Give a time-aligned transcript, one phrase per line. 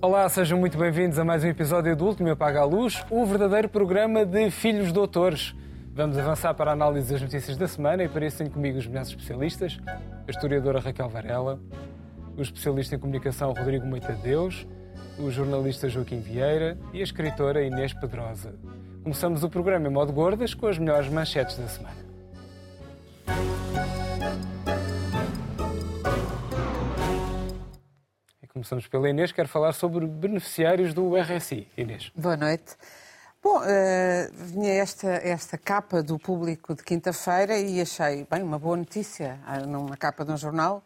[0.00, 3.68] Olá, sejam muito bem-vindos a mais um episódio do Último Apaga a Luz, o verdadeiro
[3.68, 5.56] programa de Filhos Doutores.
[5.92, 9.80] Vamos avançar para a análise das notícias da semana e tenho comigo os melhores especialistas,
[9.88, 11.58] a historiadora Raquel Varela,
[12.36, 14.68] o especialista em comunicação Rodrigo Moitadeus,
[15.18, 18.54] o jornalista Joaquim Vieira e a escritora Inês Pedrosa.
[19.02, 21.96] Começamos o programa em modo gordas com as melhores manchetes da semana.
[28.58, 31.68] Começamos pela Inês, quero falar sobre beneficiários do RSI.
[31.76, 32.10] Inês.
[32.16, 32.76] Boa noite.
[33.40, 33.64] Bom, uh,
[34.32, 39.96] vinha esta, esta capa do público de quinta-feira e achei, bem, uma boa notícia, numa
[39.96, 40.82] capa de um jornal,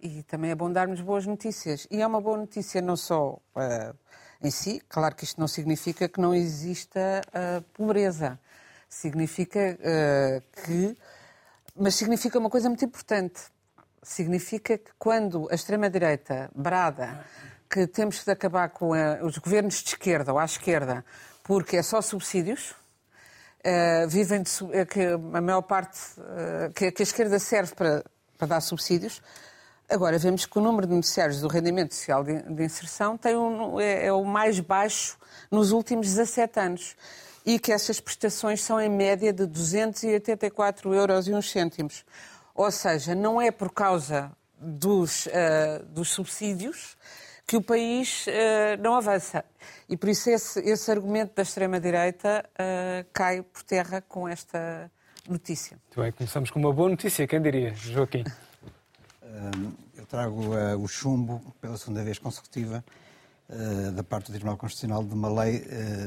[0.00, 1.86] e também é bom darmos boas notícias.
[1.90, 3.94] E é uma boa notícia não só uh,
[4.42, 8.40] em si, claro que isto não significa que não exista uh, pobreza.
[8.88, 9.78] Significa
[10.64, 10.94] que.
[11.74, 13.40] Mas significa uma coisa muito importante.
[14.02, 17.24] Significa que quando a extrema-direita brada
[17.70, 18.90] que temos de acabar com
[19.22, 21.04] os governos de esquerda ou à esquerda
[21.42, 22.74] porque é só subsídios.
[23.64, 28.04] Uh, vivem de, uh, que a maior parte uh, que, que, a esquerda serve para,
[28.36, 29.22] para, dar subsídios.
[29.88, 33.78] Agora vemos que o número de beneficiários do rendimento social de, de inserção tem um,
[33.78, 35.16] é, é, o mais baixo
[35.48, 36.96] nos últimos 17 anos
[37.46, 42.04] e que essas prestações são em média de 284 euros e uns cêntimos.
[42.54, 45.26] Ou seja, não é por causa dos,
[45.90, 46.96] dos subsídios
[47.46, 49.44] que o país uh, não avança.
[49.88, 54.90] E por isso esse, esse argumento da extrema-direita uh, cai por terra com esta
[55.28, 55.78] notícia.
[55.84, 58.24] Muito bem, começamos com uma boa notícia, quem diria, Joaquim?
[59.96, 62.84] eu trago uh, o chumbo, pela segunda vez consecutiva,
[63.94, 65.62] da parte do Tribunal Constitucional, de uma lei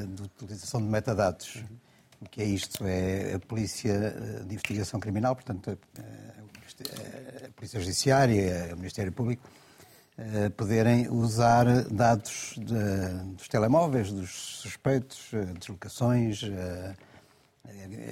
[0.08, 1.62] de utilização de metadados.
[2.20, 2.84] O que é isto?
[2.86, 4.10] É a Polícia
[4.46, 9.42] de Investigação Criminal, portanto, a, a Polícia Judiciária, o Ministério Público,
[10.18, 16.94] eh, poderem usar dados de, dos telemóveis, dos suspeitos, eh, deslocações, eh,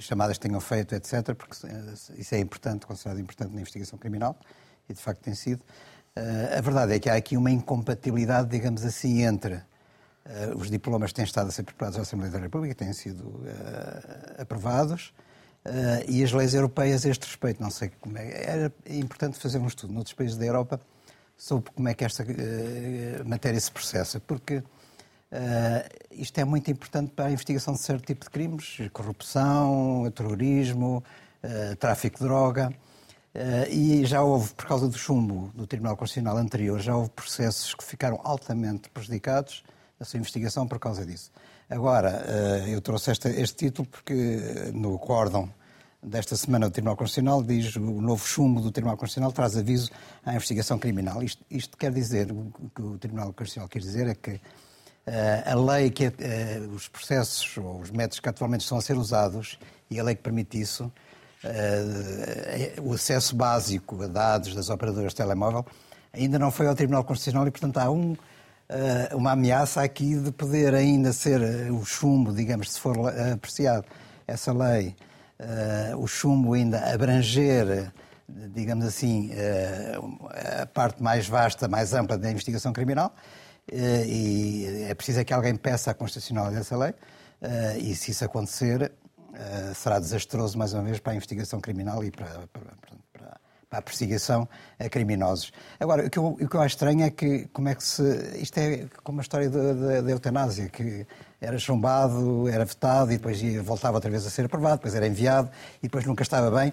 [0.01, 1.57] chamadas que tenham feito, etc., porque
[2.19, 4.37] isso é importante, considerado importante na investigação criminal,
[4.87, 5.63] e de facto tem sido.
[6.57, 9.63] A verdade é que há aqui uma incompatibilidade, digamos assim, entre
[10.57, 13.43] os diplomas têm estado a ser preparados à Assembleia da República, têm sido
[14.39, 15.13] aprovados,
[16.09, 17.63] e as leis europeias a este respeito.
[17.63, 18.43] Não sei como é.
[18.43, 20.81] Era importante fazer um estudo noutros países da Europa
[21.37, 24.65] sobre como é que esta uh, matéria se processa, porque uh,
[26.11, 31.03] isto é muito importante para a investigação de certo tipo de crimes, corrupção, terrorismo,
[31.43, 32.73] uh, tráfico de droga.
[33.69, 37.83] e já houve, por causa do chumbo do Tribunal Constitucional anterior, já houve processos que
[37.83, 39.65] ficaram altamente prejudicados
[40.05, 41.31] na sua investigação por causa disso.
[41.69, 42.11] Agora,
[42.69, 45.51] eu trouxe este, este título porque no acórdão
[46.03, 49.91] desta semana do Tribunal Constitucional diz o novo chumbo do Tribunal Constitucional traz aviso
[50.23, 51.23] à investigação criminal.
[51.23, 54.41] Isto, isto quer dizer, o que o Tribunal Constitucional quer dizer é que uh,
[55.47, 56.13] a lei que
[56.75, 59.59] os processos ou os métodos que atualmente estão a ser usados
[59.91, 60.93] e a lei que permite isso,
[62.83, 65.65] o acesso básico a dados das operadoras de telemóvel
[66.11, 68.17] ainda não foi ao Tribunal Constitucional e, portanto, há um,
[69.15, 72.97] uma ameaça aqui de poder ainda ser o chumbo, digamos, se for
[73.33, 73.85] apreciado
[74.27, 74.95] essa lei
[75.99, 77.93] o chumbo ainda abranger,
[78.29, 79.31] digamos assim,
[80.61, 83.15] a parte mais vasta, mais ampla da investigação criminal,
[83.71, 86.95] e é preciso é que alguém peça a constitucionalidade dessa lei,
[87.79, 88.93] e se isso acontecer,
[89.75, 92.47] será desastroso, mais uma vez, para a investigação criminal e para, para,
[92.81, 93.04] para,
[93.75, 94.49] para a perseguição
[94.79, 95.53] a criminosos.
[95.81, 98.03] Agora, o que, eu, o que eu acho estranho é que, como é que se.
[98.41, 101.07] Isto é como a história da eutanásia, que
[101.41, 105.51] era chumbado, era vetado e depois voltava outra vez a ser aprovado, depois era enviado
[105.79, 106.73] e depois nunca estava bem.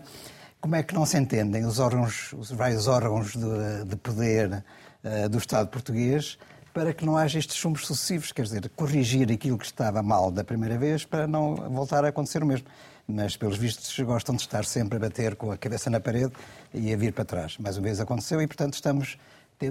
[0.60, 4.64] Como é que não se entendem os órgãos, os vários órgãos de, de poder
[5.04, 6.38] uh, do Estado português
[6.72, 10.42] para que não haja estes chumbos sucessivos, quer dizer, corrigir aquilo que estava mal da
[10.42, 12.66] primeira vez para não voltar a acontecer o mesmo.
[13.12, 16.32] Mas, pelos vistos, gostam de estar sempre a bater com a cabeça na parede
[16.74, 17.58] e a vir para trás.
[17.58, 19.18] Mais uma vez aconteceu e, portanto, estamos,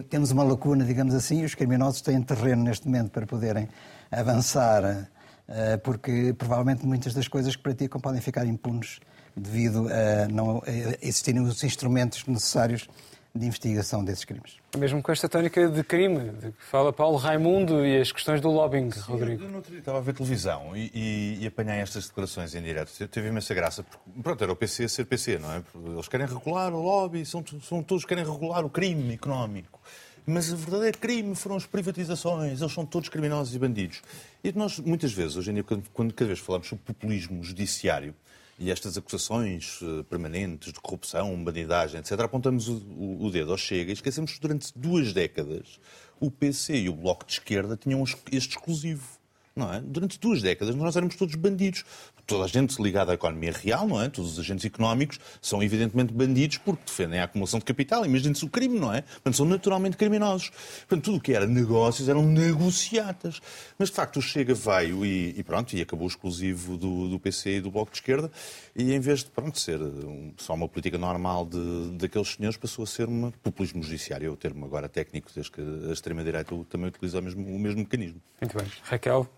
[0.08, 3.68] temos uma lacuna, digamos assim, e os criminosos têm terreno neste momento para poderem
[4.10, 5.08] avançar,
[5.48, 9.00] eh, porque provavelmente muitas das coisas que praticam podem ficar impunes
[9.34, 10.62] devido a não
[11.00, 12.88] existirem os instrumentos necessários
[13.34, 14.56] de investigação desses crimes.
[14.76, 18.50] Mesmo com esta tónica de crime, de que fala Paulo Raimundo e as questões do
[18.50, 19.44] lobbying, Sim, Rodrigo.
[19.44, 22.92] Eu não estava a ver televisão e, e, e apanhei estas declarações em direto.
[23.08, 23.84] Teve imensa graça.
[23.84, 25.62] Porque, pronto, era o PC ser PC, não é?
[25.92, 29.80] Eles querem regular o lobby, são, são todos querem regular o crime económico.
[30.26, 34.02] Mas o verdadeiro crime foram as privatizações, eles são todos criminosos e bandidos.
[34.44, 38.14] E nós, muitas vezes, hoje em dia, quando, quando cada vez falamos sobre populismo judiciário
[38.60, 43.94] e estas acusações uh, permanentes de corrupção, bandidagem, etc., apontamos o dedo ao Chega e
[43.94, 45.80] esquecemos que durante duas décadas
[46.20, 49.18] o PC e o Bloco de Esquerda tinham este exclusivo.
[49.56, 49.80] Não é?
[49.80, 51.84] Durante duas décadas nós éramos todos bandidos
[52.30, 54.08] toda a gente ligada à economia real, não é?
[54.08, 58.06] Todos os agentes económicos são evidentemente bandidos porque defendem a acumulação de capital.
[58.06, 59.02] Imaginem-se o crime, não é?
[59.02, 60.50] Portanto, são naturalmente criminosos.
[60.88, 63.40] Portanto, tudo o que era negócios eram negociatas.
[63.76, 67.56] Mas, de facto, o Chega veio e, e pronto, e acabou exclusivo do, do PC
[67.56, 68.30] e do Bloco de Esquerda
[68.76, 72.84] e, em vez de, pronto, ser um, só uma política normal de, daqueles senhores, passou
[72.84, 76.86] a ser um populismo judiciário, é o termo agora técnico, desde que a extrema-direita também
[76.86, 78.20] utiliza o mesmo, o mesmo mecanismo.
[78.40, 78.66] Muito bem.
[78.84, 79.28] Raquel,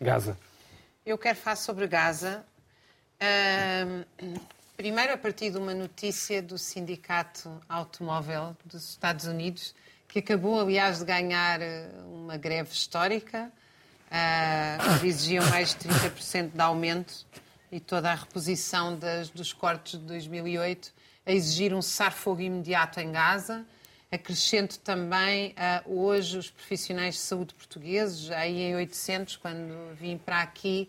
[0.00, 0.36] Gaza.
[1.06, 2.44] Eu quero falar sobre Gaza.
[3.22, 4.04] Uh,
[4.76, 9.72] primeiro, a partir de uma notícia do Sindicato Automóvel dos Estados Unidos,
[10.08, 13.52] que acabou, aliás, de ganhar eh, uma greve histórica.
[14.10, 17.24] Uh, exigiam mais de 30% de aumento
[17.70, 20.92] e toda a reposição das, dos cortes de 2008,
[21.24, 23.64] a exigir um cessar-fogo imediato em Gaza.
[24.10, 30.42] Acrescento também, uh, hoje, os profissionais de saúde portugueses, aí em 800, quando vim para
[30.42, 30.88] aqui,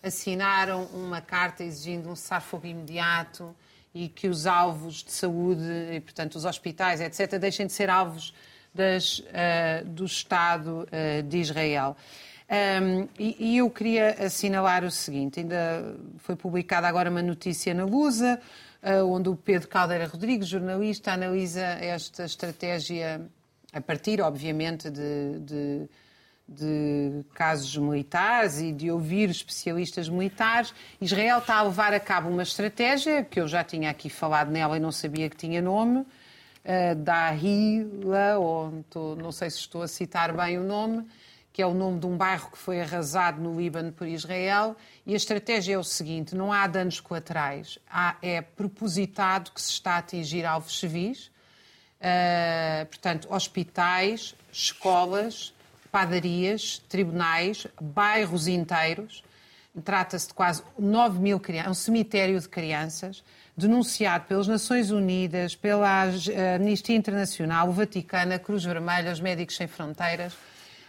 [0.00, 3.54] assinaram uma carta exigindo um cessar-fogo imediato
[3.92, 5.62] e que os alvos de saúde,
[5.92, 8.32] e, portanto, os hospitais, etc., deixem de ser alvos
[8.72, 11.96] das, uh, do Estado uh, de Israel.
[12.48, 17.84] Um, e, e, eu queria assinalar o seguinte: ainda foi publicada agora uma notícia na
[17.84, 18.40] Lusa
[19.08, 23.20] onde o Pedro Caldeira Rodrigues, jornalista, analisa esta estratégia
[23.72, 25.88] a partir, obviamente, de, de,
[26.46, 30.74] de, casos militares e de ouvir especialistas militares.
[31.00, 34.76] Israel está a levar a cabo uma estratégia, que eu já tinha aqui falado nela
[34.76, 38.84] e não sabia que tinha nome, uh, da Hila, ou
[39.16, 41.06] não sei se estou a citar bem o nome,
[41.52, 44.74] que é o nome de um bairro que foi arrasado no Líbano por Israel.
[45.04, 49.70] E a estratégia é o seguinte: não há danos colaterais, há, é propositado que se
[49.70, 51.30] está a atingir alvos civis,
[52.00, 55.52] uh, portanto, hospitais, escolas,
[55.90, 59.22] padarias, tribunais, bairros inteiros.
[59.84, 63.24] Trata-se de quase 9 mil crianças, um cemitério de crianças,
[63.56, 66.10] denunciado pelas Nações Unidas, pela
[66.56, 70.34] Amnistia Internacional, o Vaticano, a Cruz Vermelha, os Médicos Sem Fronteiras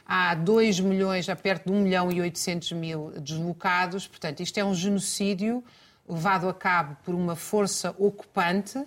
[0.06, 4.08] há 2 milhões, há perto de 1 milhão e 800 mil deslocados.
[4.08, 5.64] Portanto, isto é um genocídio
[6.08, 8.84] levado a cabo por uma força ocupante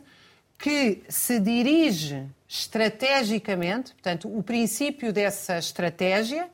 [0.59, 6.49] que se dirige estrategicamente, portanto, o princípio dessa estratégia,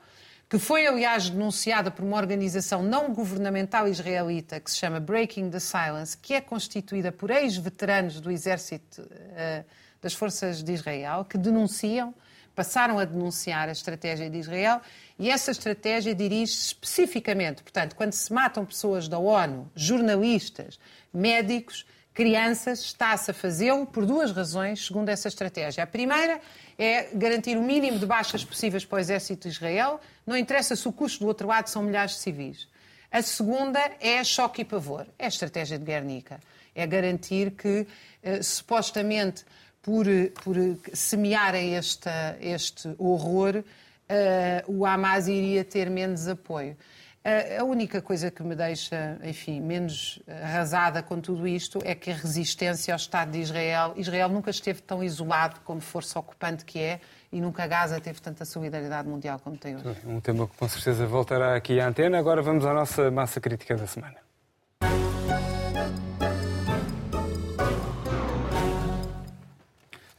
[0.48, 5.60] que foi, aliás, denunciada por uma organização não governamental israelita que se chama Breaking the
[5.60, 9.64] Silence, que é constituída por ex-veteranos do exército uh,
[10.00, 12.14] das forças de Israel, que denunciam
[12.54, 14.80] passaram a denunciar a estratégia de Israel
[15.18, 20.78] e essa estratégia dirige-se especificamente, portanto, quando se matam pessoas da ONU, jornalistas,
[21.12, 25.84] médicos, crianças, está-se a fazê-lo por duas razões, segundo essa estratégia.
[25.84, 26.40] A primeira
[26.78, 30.86] é garantir o mínimo de baixas possíveis para o exército de Israel, não interessa se
[30.86, 32.68] o custo do outro lado são milhares de civis.
[33.10, 36.40] A segunda é choque e pavor, é a estratégia de Guernica.
[36.74, 37.86] É garantir que,
[38.22, 39.44] eh, supostamente,
[39.82, 40.06] por,
[40.42, 40.56] por
[40.92, 46.76] semearem este horror, uh, o Hamas iria ter menos apoio.
[47.24, 52.10] Uh, a única coisa que me deixa, enfim, menos arrasada com tudo isto é que
[52.10, 56.80] a resistência ao Estado de Israel, Israel nunca esteve tão isolado como força ocupante que
[56.80, 57.00] é
[57.32, 59.96] e nunca Gaza teve tanta solidariedade mundial como tem hoje.
[60.04, 62.18] Um tema que com certeza voltará aqui à antena.
[62.18, 64.16] Agora vamos à nossa massa crítica da semana.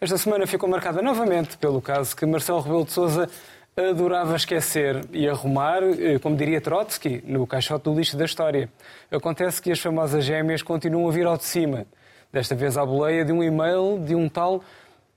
[0.04, 3.30] Esta semana ficou marcada novamente pelo caso que Marcelo Rebelo de Sousa
[3.74, 8.70] adorava esquecer e arrumar, eh, como diria Trotsky, no caixote do lixo da história.
[9.10, 11.86] Acontece que as famosas gêmeas continuam a vir ao de cima.
[12.34, 14.62] Desta vez à boleia de um e-mail de um tal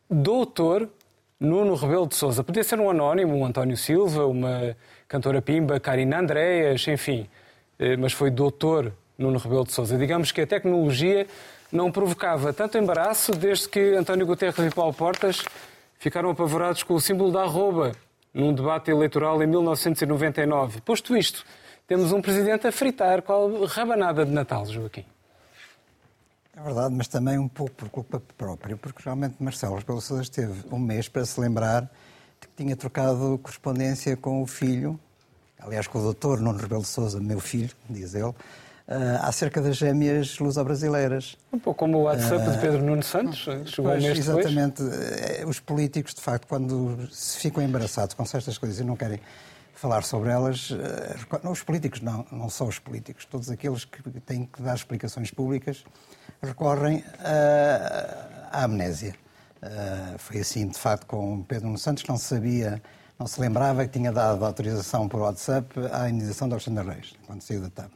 [0.09, 0.89] doutor
[1.41, 2.45] Nuno Rebelo de Sousa.
[2.45, 4.77] Podia ser um anónimo, um António Silva, uma
[5.09, 7.29] cantora pimba, Karina Andreas, enfim.
[7.77, 9.99] Eh, mas foi doutor Nuno Rebelo de Sousa.
[9.99, 11.27] Digamos que a tecnologia
[11.73, 15.45] não provocava tanto embaraço desde que António Guterres e Paulo Portas
[15.99, 17.93] ficaram apavorados com o símbolo da arroba
[18.33, 20.81] num debate eleitoral em 1999.
[20.83, 21.45] Posto isto,
[21.87, 25.05] temos um presidente a fritar qual rabanada de Natal, Joaquim.
[26.55, 30.65] É verdade, mas também um pouco por culpa própria, porque realmente Marcelo Rebelo Sousa teve
[30.73, 31.83] um mês para se lembrar
[32.41, 34.99] de que tinha trocado correspondência com o filho,
[35.59, 38.35] aliás com o doutor Nuno Rebelo Sousa, meu filho, diz ele,
[39.21, 41.37] acerca das gêmeas luso-brasileiras.
[41.53, 44.83] Um pouco como o WhatsApp de Pedro Nuno Santos, eh, chegou pois, Exatamente.
[45.47, 49.21] Os políticos, de facto, quando se ficam embaraçados com certas coisas e não querem
[49.75, 50.71] falar sobre elas,
[51.51, 55.85] os políticos não, não só os políticos, todos aqueles que têm que dar explicações públicas
[56.41, 57.05] recorrem
[58.53, 59.15] à amnésia.
[59.63, 62.81] Uh, foi assim, de facto, com Pedro Nuno Santos, que não sabia,
[63.19, 67.43] não se lembrava que tinha dado autorização por WhatsApp à indenização de Alexandre Reis, quando
[67.43, 67.91] saiu da TAP.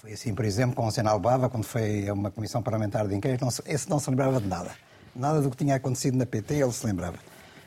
[0.00, 3.14] Foi assim, por exemplo, com o Senal Bava, quando foi a uma comissão parlamentar de
[3.14, 4.70] inquérito, não se, esse não se lembrava de nada.
[5.14, 7.18] Nada do que tinha acontecido na PT, ele se lembrava.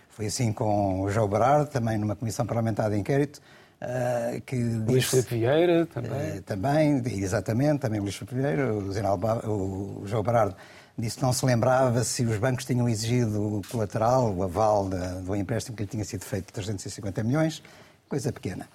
[0.10, 3.40] Foi assim com o João Berardo, também numa comissão parlamentar de inquérito,
[3.80, 6.40] uh, que Luís Filipe Vieira também.
[6.40, 10.56] Uh, também, exatamente, também o Luís Filipe Vieira, o, Zenal o João Berardo
[10.98, 14.90] disse que não se lembrava se os bancos tinham exigido o colateral, o aval
[15.24, 17.62] do empréstimo que lhe tinha sido feito de 350 milhões,
[18.10, 18.68] coisa pequena.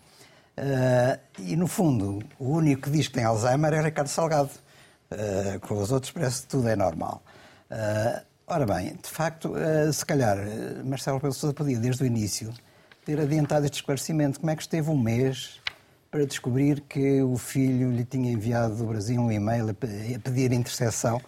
[0.58, 4.50] Uh, e, no fundo, o único que diz que tem Alzheimer é Ricardo Salgado.
[5.10, 7.22] Uh, com os outros parece que tudo é normal.
[7.70, 9.54] Uh, ora bem, de facto,
[9.92, 10.36] se calhar
[10.84, 12.52] Marcelo Rebelo Sousa podia, desde o início,
[13.04, 14.40] ter adiantado este esclarecimento.
[14.40, 15.60] Como é que esteve um mês
[16.10, 21.20] para descobrir que o filho lhe tinha enviado do Brasil um e-mail a pedir intercessão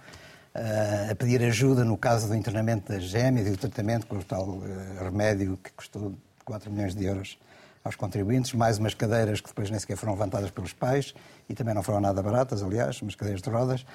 [1.11, 4.61] a pedir ajuda no caso do internamento das gêmeas e do tratamento com o tal
[4.99, 6.15] remédio que custou
[6.47, 7.39] 4 milhões de euros
[7.83, 11.15] aos contribuintes, mais umas cadeiras que depois nem sequer foram levantadas pelos pais
[11.49, 13.87] e também não foram nada baratas, aliás, umas cadeiras de rodas.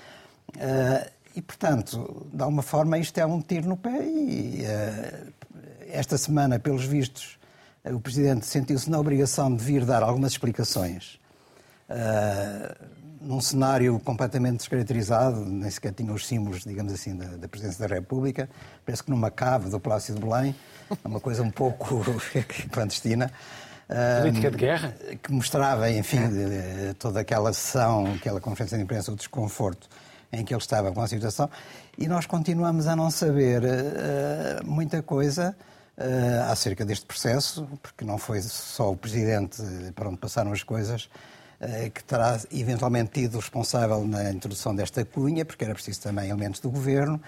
[0.58, 5.24] Eh, e, portanto, de alguma forma, isto é um tiro no pé e eh,
[5.88, 7.38] esta semana, pelos vistos,
[7.84, 11.20] o Presidente sentiu-se na obrigação de vir dar algumas explicações
[13.25, 17.48] num cenário completamente descaracterizado, nem sequer tinha os símbolos, digamos assim, da, da
[17.80, 18.48] da República,
[18.86, 20.56] parece que numa cave do Palácio de Belém,
[21.04, 22.04] uma coisa um pouco
[22.72, 23.32] clandestina.
[24.22, 24.96] Política de guerra?
[25.22, 26.20] Que mostrava, enfim,
[26.98, 29.88] toda aquela sessão, aquela conferência de imprensa, o desconforto
[30.32, 31.50] em que ele estava com a situação.
[31.98, 35.56] E nós continuamos a não saber uh, muita coisa
[35.98, 39.62] uh, acerca deste processo, porque não foi só o Presidente
[39.96, 41.10] para onde passaram as coisas,
[41.94, 46.70] que terá eventualmente tido responsável na introdução desta cunha, porque era preciso também elementos do
[46.70, 47.20] governo.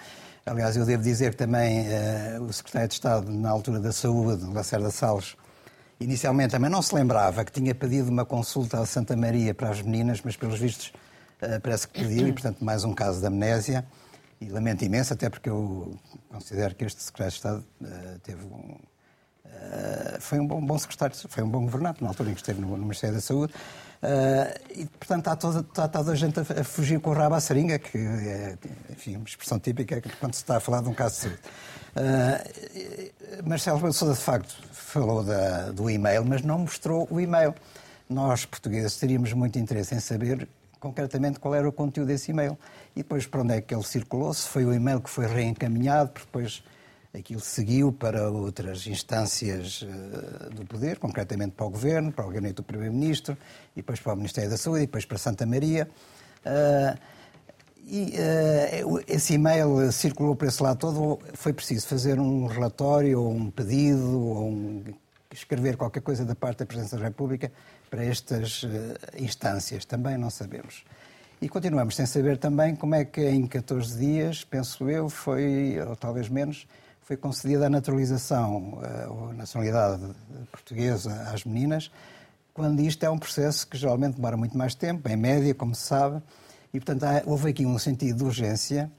[0.44, 4.44] Aliás, eu devo dizer que também uh, o secretário de Estado, na altura da Saúde,
[4.52, 5.34] Lacerda Salles,
[6.00, 9.82] inicialmente também não se lembrava que tinha pedido uma consulta à Santa Maria para as
[9.82, 10.92] meninas, mas pelos vistos
[11.42, 13.84] uh, parece que pediu, e portanto mais um caso de amnésia.
[14.40, 18.76] E lamento imenso, até porque eu considero que este secretário de Estado uh, teve um,
[20.20, 23.16] foi um bom, secretário, foi um bom governante na altura em que esteve no Ministério
[23.16, 23.52] da Saúde.
[24.02, 27.78] Uh, e, portanto, está toda, toda a gente a, fugir com o rabo à seringa,
[27.78, 28.56] que é,
[28.90, 31.40] enfim, uma expressão típica quando se está a falar de um caso de saúde.
[31.96, 37.54] Uh, Marcelo Sousa, de facto, falou da, do e-mail, mas não mostrou o e-mail.
[38.08, 42.56] Nós, portugueses, teríamos muito interesse em saber concretamente qual era o conteúdo desse e-mail.
[42.94, 46.10] E depois para onde é que ele circulou, se foi o e-mail que foi reencaminhado,
[46.10, 46.62] porque depois
[47.18, 52.54] aquilo seguiu para outras instâncias uh, do poder, concretamente para o Governo, para o Gabinete
[52.54, 53.36] do Primeiro-Ministro,
[53.74, 55.88] e depois para o Ministério da Saúde, e depois para Santa Maria.
[56.44, 56.98] Uh,
[57.86, 58.14] e
[58.84, 61.18] uh, esse e-mail circulou por esse lado todo.
[61.34, 64.84] Foi preciso fazer um relatório, ou um pedido, ou um,
[65.32, 67.50] escrever qualquer coisa da parte da Presidência da República
[67.90, 68.66] para estas
[69.18, 69.84] instâncias.
[69.84, 70.84] Também não sabemos.
[71.40, 75.94] E continuamos sem saber também como é que em 14 dias, penso eu, foi, ou
[75.94, 76.66] talvez menos,
[77.08, 80.02] foi concedida a naturalização eh, ou nacionalidade
[80.52, 81.90] portuguesa às meninas,
[82.52, 85.86] quando isto é um processo que geralmente demora muito mais tempo, em média, como se
[85.86, 86.22] sabe,
[86.70, 88.92] e portanto houve aqui um sentido de urgência.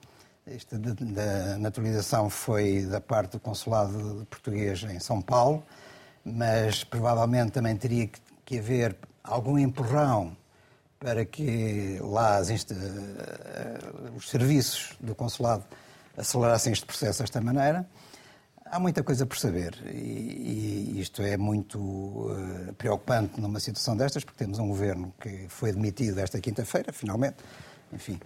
[0.43, 5.63] Esta da naturalização foi da parte do consulado português em São Paulo,
[6.25, 8.09] mas provavelmente também teria
[8.43, 10.35] que haver algum empurrão
[10.99, 13.77] para que lá eh,
[14.17, 15.63] os serviços do consulado
[16.19, 17.87] acelerassem este processo desta maneira.
[18.65, 24.23] Há muita coisa por saber e, e isto é muito uh, preocupante numa situação destas,
[24.23, 27.37] porque temos um governo que foi demitido esta quinta-feira, finalmente.
[27.91, 28.19] Enfim,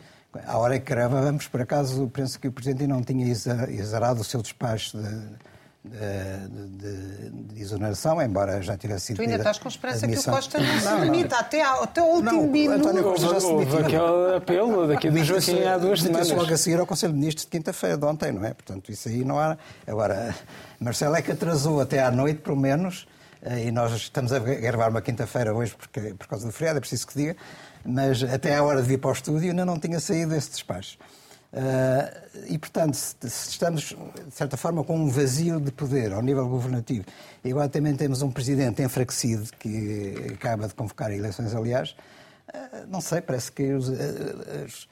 [0.45, 4.41] à hora que gravamos, por acaso, penso que o Presidente não tinha exarado o seu
[4.41, 5.52] despacho de,
[5.83, 9.17] de, de, de, exoneração, embora já tivesse sido.
[9.17, 12.31] Tu ainda estás com esperança que o Costa não se demita até, até o último
[12.31, 12.79] não, minuto.
[12.79, 13.79] António Costa já se demitiu.
[13.79, 16.29] Aquele apelo daqui do Joaquim há duas semanas.
[16.31, 18.53] logo a seguir ao Conselho de Ministros de quinta-feira de ontem, não é?
[18.53, 19.57] Portanto, isso aí não há.
[19.85, 20.33] Agora,
[20.79, 23.05] Marcelo é que atrasou até à noite, pelo menos,
[23.41, 26.79] eh, e nós estamos a gravar uma quinta-feira hoje porque, por causa do feriado, é
[26.79, 27.35] preciso que diga,
[27.85, 30.97] mas até à hora de vir para o estúdio ainda não tinha saído esse despacho.
[31.53, 33.95] Uh, e, portanto, se, se estamos,
[34.27, 37.05] de certa forma, com um vazio de poder ao nível governativo,
[37.43, 41.91] e agora também temos um presidente enfraquecido que acaba de convocar eleições, aliás,
[42.49, 43.93] uh, não sei, parece que os, uh,
[44.65, 44.89] os,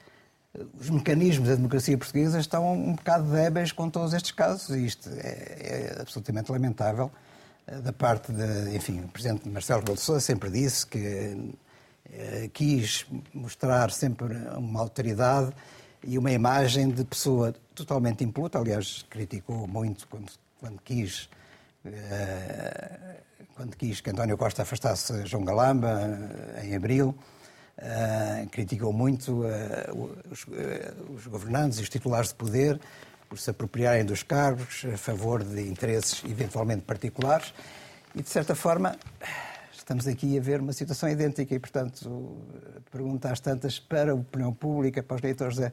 [0.79, 5.09] os, mecanismos da democracia portuguesa estão um bocado débeis com todos estes casos, e isto
[5.17, 7.09] é, é absolutamente lamentável
[7.83, 11.55] da parte de, enfim, o presidente Marcelo Rebelo sempre disse que
[12.53, 15.53] quis mostrar sempre uma autoridade
[16.03, 18.59] e uma imagem de pessoa totalmente impoluta.
[18.59, 21.29] Aliás, criticou muito quando, quando quis.
[21.85, 23.21] Uh,
[23.55, 27.15] quando quis que António Costa afastasse João Galamba, uh, em abril,
[27.77, 29.43] uh, criticou muito
[30.31, 30.45] os,
[31.09, 32.79] os, governantes e os titulares de poder
[33.29, 37.53] por se apropriarem dos cargos a favor de interesses eventualmente particulares
[38.15, 38.97] e, de certa forma,
[39.81, 42.37] estamos aqui a ver uma situação idêntica e, portanto,
[42.91, 45.71] pergunta às tantas para a opinião pública, para os leitores, é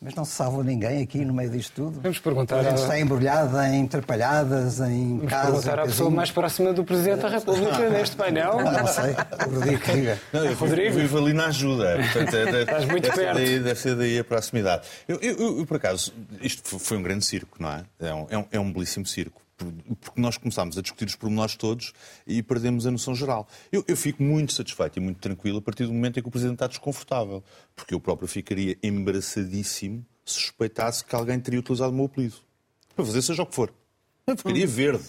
[0.00, 2.00] mas não se salva ninguém aqui no meio disto tudo?
[2.00, 2.60] Vamos perguntar.
[2.60, 5.50] A gente está embrulhada em atrapalhadas, em Vamos casos.
[5.50, 8.58] perguntar à pessoa mais próxima do Presidente da República neste painel.
[8.58, 9.16] Não sei,
[9.48, 10.20] o Rodrigo diga.
[10.32, 10.94] Não, eu Rodrigo?
[10.94, 11.96] vivo ali na ajuda.
[11.96, 13.34] Portanto, é, é, Estás muito deve ser perto.
[13.34, 14.86] Daí, deve ser daí a proximidade.
[15.08, 17.82] Eu, eu, eu, por acaso, isto foi um grande circo, não é?
[17.98, 19.47] É um, é um, é um belíssimo circo
[20.00, 21.92] porque nós começámos a discutir os pormenores todos
[22.26, 23.48] e perdemos a noção geral.
[23.72, 26.30] Eu, eu, fico muito satisfeito e muito tranquilo a partir do momento em que o
[26.30, 27.42] Presidente está desconfortável,
[27.74, 32.36] porque eu próprio ficaria embaraçadíssimo se suspeitasse que alguém teria utilizado o meu apelido.
[32.94, 33.72] Para fazer seja o que for.
[34.26, 35.04] Eu ficaria verde.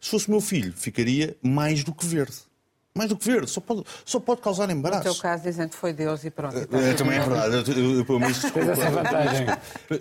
[0.00, 2.36] Se fosse meu filho, ficaria mais do que verde.
[2.94, 5.08] Mais do que verde, só pode, só pode causar embaraço.
[5.08, 6.54] No teu caso, dizem que foi Deus e pronto.
[6.56, 7.70] e É, também é verdade.
[7.70, 9.46] Eu, pelo menos, Tens essa vantagem.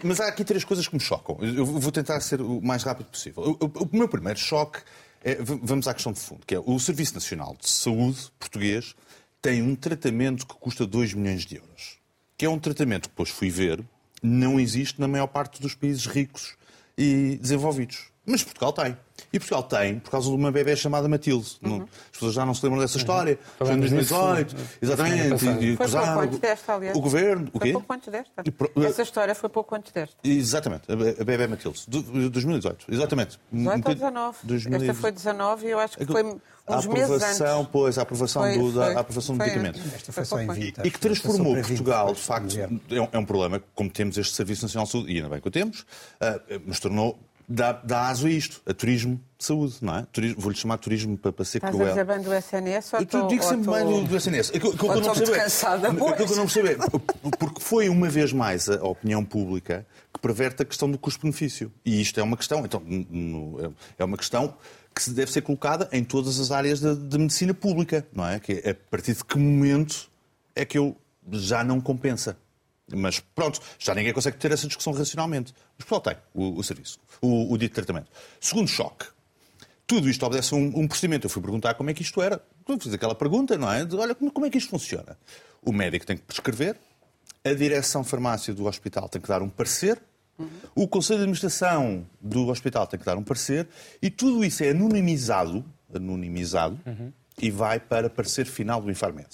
[0.04, 1.38] Mas há aqui três coisas que me chocam.
[1.42, 3.58] Eu vou tentar ser o mais rápido possível.
[3.62, 4.80] O, o- o meu primeiro choque
[5.24, 8.94] é, vamos à questão de fundo, que é o Serviço Nacional de Saúde português
[9.42, 11.98] tem um tratamento que custa 2 milhões de euros.
[12.38, 13.82] Que é um tratamento que depois fui ver,
[14.22, 16.56] não existe na maior parte dos países ricos
[16.98, 18.11] e desenvolvidos.
[18.26, 18.96] Mas Portugal tem.
[19.34, 21.58] E Portugal tem por causa de uma bebé chamada Matilde.
[21.62, 23.40] Não- as pessoas já não se lembram dessa história.
[23.58, 24.56] Foi em Falamos disso, 2018.
[24.56, 25.46] eh, Exatamente.
[25.46, 26.98] E- e Foi pouco antes desta, aliás.
[26.98, 27.48] O governo.
[27.54, 27.74] O Foi quê?
[27.74, 28.44] pouco antes desta.
[28.46, 30.16] E pro- Essa história foi pouco antes desta.
[30.24, 32.86] Exatamente, a Be- a Bebé Matilde, do- de 2018.
[32.90, 33.40] Exatamente.
[33.52, 34.38] 18 ou 19.
[34.44, 34.92] 2018.
[34.92, 36.22] Esta foi 19 e eu acho que foi
[36.68, 37.24] a uns meses antes.
[37.42, 39.80] aprovação, pois, a aprovação, Foi- do, da- foi- a aprovação do foi medicamento.
[39.80, 39.94] antes.
[39.96, 40.78] Esta foi Foi só em pouco 20.
[40.86, 43.90] E que transformou Passou para 20, Portugal, de facto, é um, é um problema, como
[43.90, 45.86] temos este Serviço Nacional de Saúde, e ainda bem que o temos,
[46.20, 47.18] ah, mas tornou,
[47.54, 50.08] dá, dá aso a isto, a turismo de saúde, não é?
[50.38, 51.90] Vou-lhe chamar turismo para, para ser Estás a cruel.
[51.92, 54.50] dizer bem do SNS ou Eu digo sempre bem do, do SNS.
[54.50, 56.38] Aquilo, aquilo que eu não percebo é- cansada, aquilo que eu pois.
[56.38, 60.90] não percebo é porque foi uma vez mais a opinião pública que perverte a questão
[60.90, 61.72] do custo-benefício.
[61.86, 64.54] E isto é uma questão, então, no- é uma questão
[64.94, 68.40] que deve ser colocada em todas as áreas da medicina pública, não é?
[68.40, 70.10] Que é a partir de que momento
[70.56, 70.96] é que eu
[71.32, 72.38] já não compensa.
[72.96, 75.54] Mas pronto, já ninguém consegue ter essa discussão racionalmente.
[75.78, 78.08] Mas Portugal tem o, o serviço, o, o dito tratamento.
[78.40, 79.06] Segundo choque,
[79.88, 81.26] tudo isto obedece a um, um procedimento.
[81.26, 82.42] Eu fui perguntar como é que isto era.
[82.68, 83.84] Eu fiz aquela pergunta, não é?
[83.84, 85.18] De, olha, como, como é que isto funciona?
[85.62, 86.78] O médico tem que prescrever,
[87.44, 90.02] a direção farmácia do hospital tem que dar um parecer,
[90.74, 93.68] o conselho de administração do hospital tem que dar um parecer,
[94.02, 96.80] e tudo isso é anonimizado, anonimizado
[97.40, 99.28] e vai para parecer final do Infarmed.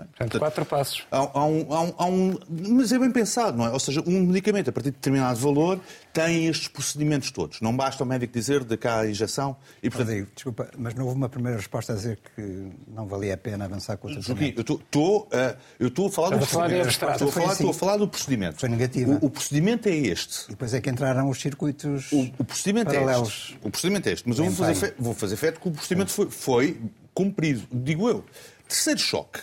[0.00, 0.04] É?
[0.04, 1.02] Portanto, quatro passos.
[1.10, 3.70] Há, há um, há um- há um- mas é bem pensado, não é?
[3.70, 5.80] Ou seja, um medicamento a partir de determinado valor
[6.12, 7.60] tem estes procedimentos todos.
[7.60, 11.04] Não basta o médico dizer de cá a injeção e, portanto, Rodrigo, desculpa, mas não
[11.04, 14.56] houve uma primeira resposta a dizer que não valia a pena avançar com o tratamento.
[14.56, 16.88] eu estou- estou a- eu estou a falar do procedimento.
[16.88, 17.70] Estou a falar, assim.
[17.70, 18.60] a falar do procedimento.
[18.60, 19.18] Foi negativa.
[19.20, 20.44] O, o procedimento é este.
[20.46, 23.28] E depois é que entraram os circuitos O, o procedimento é paralelos.
[23.28, 23.58] este.
[23.62, 24.28] O procedimento é este.
[24.28, 26.80] Mas eu vou fazer, fe, vou fazer que o procedimento foi, foi
[27.12, 27.62] cumprido.
[27.72, 28.24] Digo eu.
[28.68, 29.40] Terceiro choque.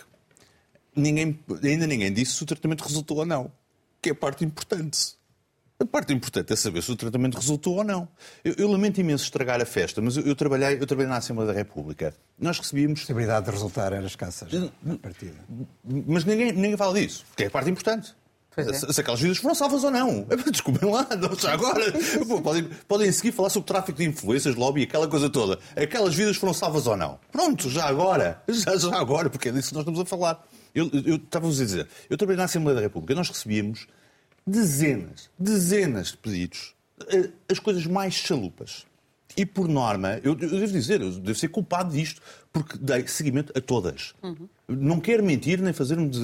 [0.95, 3.51] Ninguém, ainda ninguém disse se o tratamento resultou ou não.
[4.01, 5.15] Que é a parte importante.
[5.79, 8.07] A parte importante é saber se o tratamento resultou ou não.
[8.43, 11.51] Eu, eu lamento imenso estragar a festa, mas eu, eu trabalhei, eu trabalhei na Assembleia
[11.51, 12.13] da República.
[12.37, 15.37] Nós recebíamos A possibilidade de resultar era escassa já, à partida.
[15.83, 18.13] mas ninguém, ninguém fala disso, que é a parte importante.
[18.57, 18.73] É.
[18.73, 20.27] Se, se aquelas vidas foram salvas ou não.
[20.51, 21.85] Desculpem lá, não, já agora.
[22.27, 25.57] Pô, Podem, podem seguir falar sobre tráfico de influências, lobby, aquela coisa toda.
[25.75, 27.19] Aquelas vidas foram salvas ou não.
[27.31, 28.41] Pronto, já agora.
[28.47, 30.45] Já, já agora, porque é disso que nós estamos a falar.
[30.73, 33.87] Eu estava-vos a dizer, eu trabalhei na Assembleia da República, nós recebíamos
[34.47, 36.73] dezenas, dezenas de pedidos,
[37.09, 38.85] eh, as coisas mais chalupas.
[39.37, 43.51] E por norma, eu, eu devo dizer, eu devo ser culpado disto, porque dei seguimento
[43.57, 44.13] a todas.
[44.67, 46.19] Não quero mentir nem fazer-me de,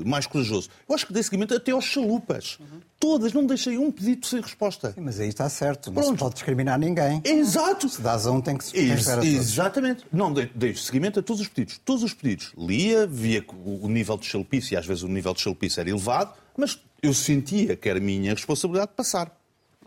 [0.00, 0.68] de mais corajoso.
[0.88, 2.58] Eu acho que dei seguimento até aos chalupas.
[2.98, 4.92] Todas, não deixei um pedido sem resposta.
[4.92, 6.18] Sim, mas aí está certo, não se Pronto.
[6.18, 7.20] pode discriminar ninguém.
[7.24, 7.88] Exato!
[7.88, 9.28] Se dás a um, tem que se Ex- a todos.
[9.28, 10.04] exatamente.
[10.12, 11.78] Não, dei, dei seguimento a todos os pedidos.
[11.84, 12.52] Todos os pedidos.
[12.58, 15.88] Lia, via o, o nível de chalupice, e às vezes o nível de chalupice era
[15.88, 19.34] elevado, mas eu sentia que era minha responsabilidade passar.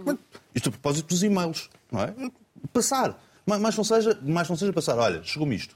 [0.04, 0.18] Mas
[0.56, 2.14] Isto a propósito dos e-mails, não é?
[2.72, 3.20] Passar.
[3.46, 5.76] Mas, mas não, seja, mas não seja passar, olha, chegou-me isto.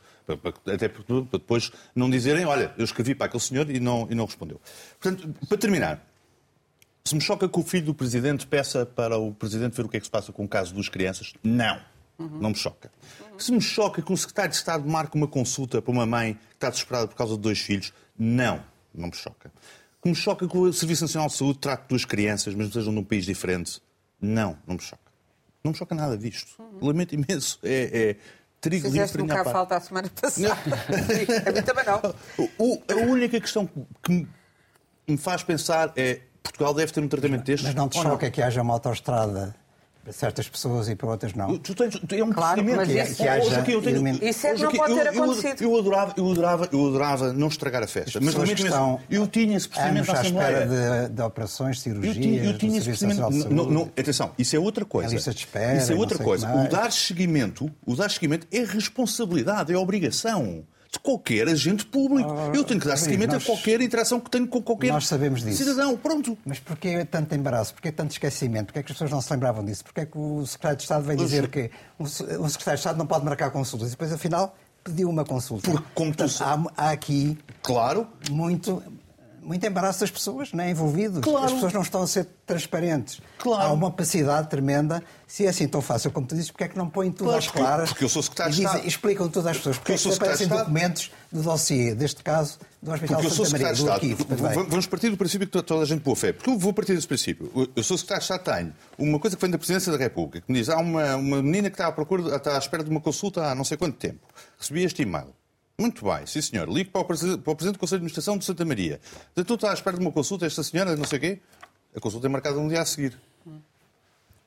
[0.66, 4.26] Até para depois não dizerem, olha, eu escrevi para aquele senhor e não, e não
[4.26, 4.60] respondeu.
[5.00, 6.06] Portanto, para terminar,
[7.04, 9.98] se me choca que o filho do Presidente peça para o Presidente ver o que
[9.98, 11.80] é que se passa com o caso das crianças, não.
[12.20, 12.92] Não me choca.
[13.38, 16.56] Se me choca que um secretário de Estado marque uma consulta para uma mãe que
[16.56, 18.62] está desesperada por causa de dois filhos, não.
[18.94, 19.52] Não me choca.
[20.02, 22.92] Que me choca que o Serviço Nacional de Saúde trate duas crianças, mesmo que sejam
[22.92, 23.80] num país diferente.
[24.20, 25.07] Não, não me choca.
[25.68, 26.50] Não me choca nada disto.
[26.82, 27.60] Lamento imenso.
[27.62, 28.16] É, é
[28.62, 30.58] trigo para cá minha falta a semana passada.
[31.46, 32.16] a mim também não.
[32.58, 33.70] O- a única questão
[34.02, 34.28] que
[35.08, 37.66] me- faz pensar é Portugal deve ter um tratamento destes.
[37.68, 39.54] Mas não te choca que haja uma autoestrada
[40.08, 41.58] para certas pessoas e para outras não?
[41.58, 42.78] Tu tens, tu- é um Claro, procedimento.
[42.78, 44.94] mas Que, isso- que haja Joaquim, eu tenho- elemen- Isso é que não Joaquim, pode
[44.94, 45.62] ter eu- eu- acontecido.
[45.64, 48.20] Eu adorava, eu adorava, eu adorava não estragar a festa.
[48.20, 48.66] As Mas que imenso.
[48.66, 50.64] estão eu tinha esse procedimento à Assembleia.
[50.64, 53.50] espera de, de operações, Eu cirurgias, tinha, eu tinha do esse Serviço Nacional procedimento.
[53.50, 53.74] de Não, Saúde.
[53.98, 55.14] não, atenção, isso é outra coisa.
[55.14, 56.48] Lista de espera, isso é outra coisa.
[56.56, 62.30] o que dar seguimento, o dar seguimento é responsabilidade, é obrigação de qualquer agente público.
[62.32, 65.08] Oh, eu tenho que dar seguimento nós- a qualquer interação que tenho com qualquer Nós
[65.08, 65.58] sabemos disso.
[65.64, 65.98] cidadão.
[65.98, 66.38] Pronto.
[66.46, 67.74] Mas porquê tanto embaraço?
[67.74, 68.68] Porquê tanto esquecimento?
[68.68, 69.84] Porquê que as pessoas não se lembravam disso?
[69.84, 71.70] Porquê que o Secretário de Estado veio dizer que
[72.00, 75.70] um se- Secretário de Estado não pode marcar consultas e depois, afinal, pediu uma consulta?
[75.70, 76.42] Porque, como Portanto,
[76.78, 78.82] há, há aqui Claro, muito,
[79.48, 81.22] muito embaraço das pessoas né, envolvidas.
[81.24, 81.46] Claro.
[81.46, 83.22] As pessoas não estão a ser transparentes.
[83.40, 83.70] Claro.
[83.70, 85.02] Há uma opacidade tremenda.
[85.26, 87.38] Se é assim tão fácil como tu dizes, porque é que não põem tudo Claro,
[87.40, 87.90] às porque- claras?
[87.90, 88.88] porque eu sou secretário de Estado.
[88.88, 89.78] explicam tudo às pessoas.
[89.78, 90.68] Porque, eu é que sou secretário aparecem de Estado.
[90.68, 94.34] documentos do dossiê, deste caso, do Hospital Porque eu sou Santa Maria, secretário de do
[94.34, 94.48] Estado.
[94.48, 94.70] arquivo.
[94.70, 96.32] Vamos partir do princípio que toda a gente boa fé.
[96.34, 97.52] Porque eu vou partir desse princípio.
[97.76, 98.44] Eu sou secretário de Estado,
[98.98, 101.42] tenho uma coisa que vem da Presidência da República, que me diz há uma, uma
[101.42, 103.98] menina que está à procura, está à espera de uma consulta há não sei quanto
[103.98, 104.20] tempo.
[104.60, 105.28] Recebi este e-mail.
[105.80, 106.68] Muito bem, sim senhor.
[106.68, 109.00] Ligo para o, Presidente, do Conselho de Administração de Santa Maria.
[109.36, 111.40] Tu está à espera de uma consulta, esta senhora, não sei o quê.
[111.96, 113.16] A consulta é marcada um dia a seguir.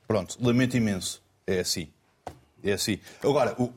[0.09, 1.23] Pronto, lamento imenso.
[1.47, 1.88] É assim.
[2.64, 2.99] É assim.
[3.23, 3.73] Agora, o, o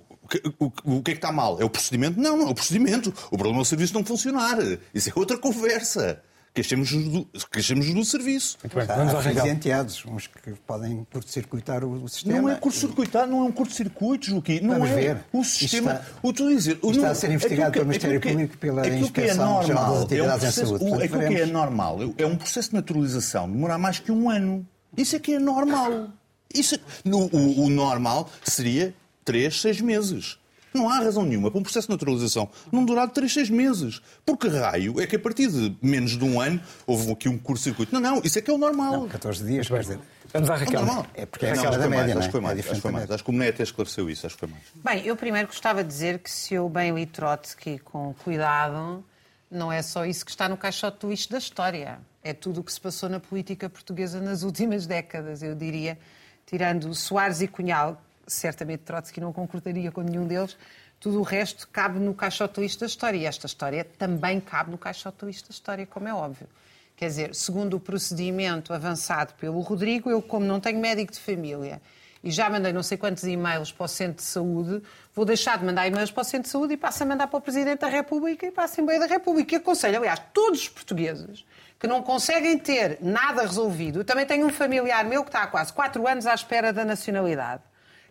[0.60, 1.62] o, o que é que está mal?
[1.62, 2.20] É o procedimento?
[2.20, 3.10] Não, não é o procedimento.
[3.30, 4.58] O problema é o serviço não funcionar.
[4.92, 6.24] Isso é outra conversa.
[6.54, 8.58] Queixemos-nos do, queixemos do serviço.
[8.64, 9.48] Muito bem, Há, vamos há Raquel.
[9.48, 12.42] enteados, uns que podem curto-circuitar o, o sistema.
[12.42, 14.60] Não é curto-circuitar, não é um curto-circuito, Joaquim.
[14.60, 15.18] Não Vamos é ver.
[15.34, 15.94] o sistema.
[15.94, 18.90] está- o tu dizer, o está não- a ser investigado pelo Ministério Público, pela que
[18.90, 20.80] é Inspeção Geral das normal, é um Atividades em processo- Saúde.
[20.86, 24.68] Portanto, Aquilo que é normal é um processo de naturalização, demora mais que um ano.
[24.96, 26.10] Isso é que é normal.
[26.54, 28.94] Isso, no- o, o normal seria
[29.26, 30.38] três, seis meses.
[30.74, 34.02] Não há razão nenhuma para um processo de naturalização não durar três, seis meses.
[34.26, 37.94] Porque raio é que a partir de menos de um ano houve aqui um curto-circuito.
[37.94, 38.92] Não, não, isso é que é o normal.
[39.02, 40.00] Não, 14 dias, quer dizer.
[40.34, 40.80] Vamos à É Raquel.
[40.86, 41.08] normal.
[41.14, 42.20] É porque é Não, acho da média, mais, não é?
[42.20, 42.56] Acho que foi É mais.
[42.58, 43.12] diferente Acho que foi mais.
[43.12, 44.26] Acho que o Mené até esclareceu isso.
[44.26, 44.64] Acho que foi mais.
[44.74, 49.04] Bem, eu primeiro gostava de dizer que se eu bem li Trotsky com cuidado,
[49.52, 52.00] não é só isso que está no caixote do lixo da história.
[52.24, 56.00] É tudo o que se passou na política portuguesa nas últimas décadas, eu diria.
[56.46, 60.58] Tirando Soares e Cunhal, certamente Trotsky não concordaria com nenhum deles,
[61.00, 63.18] tudo o resto cabe no caixote da história.
[63.18, 66.48] E esta história também cabe no caixote da história, como é óbvio.
[66.96, 71.82] Quer dizer, segundo o procedimento avançado pelo Rodrigo, eu, como não tenho médico de família
[72.24, 74.82] e já mandei não sei quantos e-mails para o Centro de Saúde,
[75.14, 77.38] vou deixar de mandar e-mails para o Centro de Saúde e passo a mandar para
[77.38, 79.56] o Presidente da República e para a Assembleia da República.
[79.56, 81.44] E aconselho, aliás, todos os portugueses
[81.78, 84.00] que não conseguem ter nada resolvido.
[84.00, 86.86] Eu também tenho um familiar meu que está há quase quatro anos à espera da
[86.86, 87.62] nacionalidade.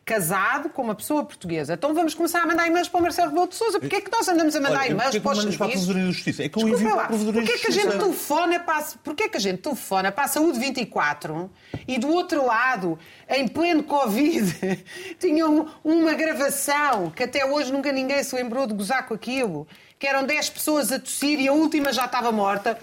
[0.05, 1.75] Casado com uma pessoa portuguesa.
[1.75, 3.79] Então vamos começar a mandar e-mails para o Marcelo Rebelo de Sousa.
[3.79, 5.87] Porquê é que nós andamos a mandar Olha, e-mails para os mandas para a serviços?
[5.87, 6.43] Provedoria de Justiça?
[6.43, 8.05] É que eu envio para a Provedoria de porquê que a gente Justiça.
[8.05, 11.51] telefona para, porquê que a gente telefona para a Saúde 24
[11.87, 14.85] e do outro lado, em pleno Covid,
[15.21, 20.07] tinham uma gravação que até hoje nunca ninguém se lembrou de gozar com aquilo, que
[20.07, 22.77] eram 10 pessoas a tossir e a última já estava morta.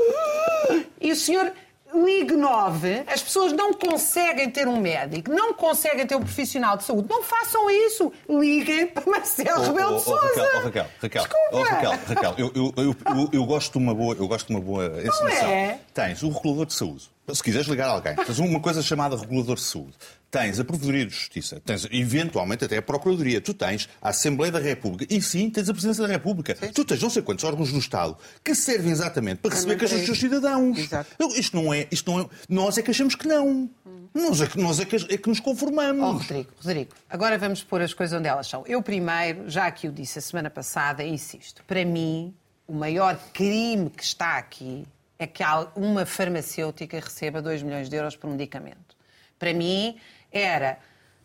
[1.01, 1.51] E o senhor
[1.93, 6.83] ligue 9, as pessoas não conseguem ter um médico, não conseguem ter um profissional de
[6.83, 7.07] saúde.
[7.09, 8.11] Não façam isso.
[8.29, 10.43] Liguem para Marcelo Rebelo de Oh, oh, oh, Sousa.
[10.43, 13.93] Raquel, oh, Raquel, Raquel, oh, Raquel, Raquel, eu, eu, eu, eu- eu gosto de uma
[13.93, 15.49] boa, eu gosto de uma boa encenação.
[15.49, 15.79] é?
[15.93, 17.09] Tens o regulador de saúde.
[17.33, 19.93] Se quiseres ligar a alguém, tens uma coisa chamada regulador de saúde.
[20.31, 24.59] Tens a Provedoria de Justiça, tens eventualmente até a Procuradoria, tu tens a Assembleia da
[24.59, 26.53] República e sim, tens a Presidência da República.
[26.53, 30.05] Tu tens não sei quantos órgãos do Estado que servem exatamente para receber queixas dos
[30.05, 30.77] seus cidadãos.
[30.77, 31.09] Exato.
[31.35, 33.69] Isto não é, isto não é, nós é que achamos que não.
[34.13, 36.03] Nós é que, nós é que, é que nos conformamos.
[36.03, 38.63] Oh, Rodrigo, Rodrigo, agora vamos pôr as coisas onde elas são.
[38.67, 42.33] Eu primeiro, já aqui o disse a semana passada, insisto, para mim,
[42.67, 44.85] o maior crime que está aqui
[45.19, 45.43] é que
[45.75, 48.95] uma farmacêutica receba 2 milhões de euros por um medicamento.
[49.37, 49.99] Para mim,
[50.31, 50.79] era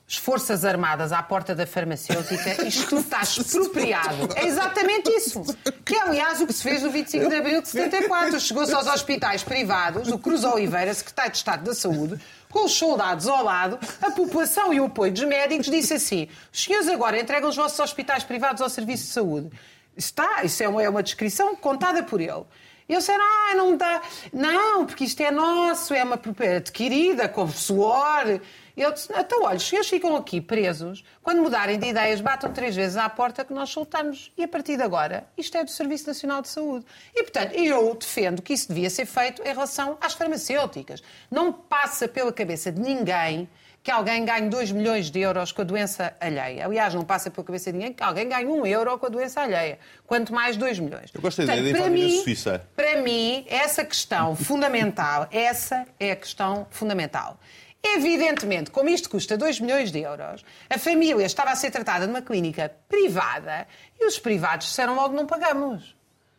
[0.07, 4.29] as Forças Armadas à porta da farmacêutica e isto está expropriado.
[4.35, 5.43] É exatamente isso.
[5.85, 8.41] Que é, aliás, o que se fez no 25 de abril de 74.
[8.41, 13.29] Chegou-se aos hospitais privados, o Cruz Oliveira, secretário de Estado da Saúde, com os soldados
[13.29, 17.49] ao lado, a população e o apoio dos médicos, disse assim: os senhores agora entregam
[17.49, 19.51] os vossos hospitais privados ao Serviço de Saúde.
[19.97, 22.45] Está, isso é uma, é uma descrição contada por ele.
[22.89, 24.03] Eu disseram, ah, não me dá.
[24.33, 28.41] Não, porque isto é nosso, é uma propriedade adquirida com suor.
[28.77, 32.75] Eu disse, então, olha, os senhores ficam aqui presos, quando mudarem de ideias, batam três
[32.77, 34.33] vezes à porta que nós soltamos.
[34.37, 36.85] E a partir de agora, isto é do Serviço Nacional de Saúde.
[37.15, 41.03] E, portanto, eu defendo que isso devia ser feito em relação às farmacêuticas.
[41.31, 43.49] Não passa pela cabeça de ninguém
[43.85, 46.65] que alguém ganhe 2 milhões de euros com a doença alheia.
[46.65, 49.09] Aliás, não passa pela cabeça de ninguém que alguém ganhe 1 um euro com a
[49.11, 49.79] doença alheia.
[50.07, 51.11] Quanto mais 2 milhões.
[51.13, 52.67] Eu gosto da ideia da enfermaria suíça.
[52.75, 57.39] Para mim, essa questão fundamental, essa é a questão fundamental.
[57.83, 62.23] Evidentemente, como isto custa 2 milhões de euros, a família estava a ser tratada numa
[62.23, 63.69] clínica privada
[64.01, 65.95] e os privados disseram logo não pagamos.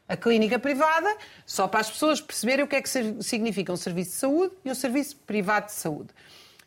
[0.10, 2.90] A clínica privada, só para as pessoas perceberem o que é que
[3.22, 6.10] significa um serviço de saúde e um serviço privado de saúde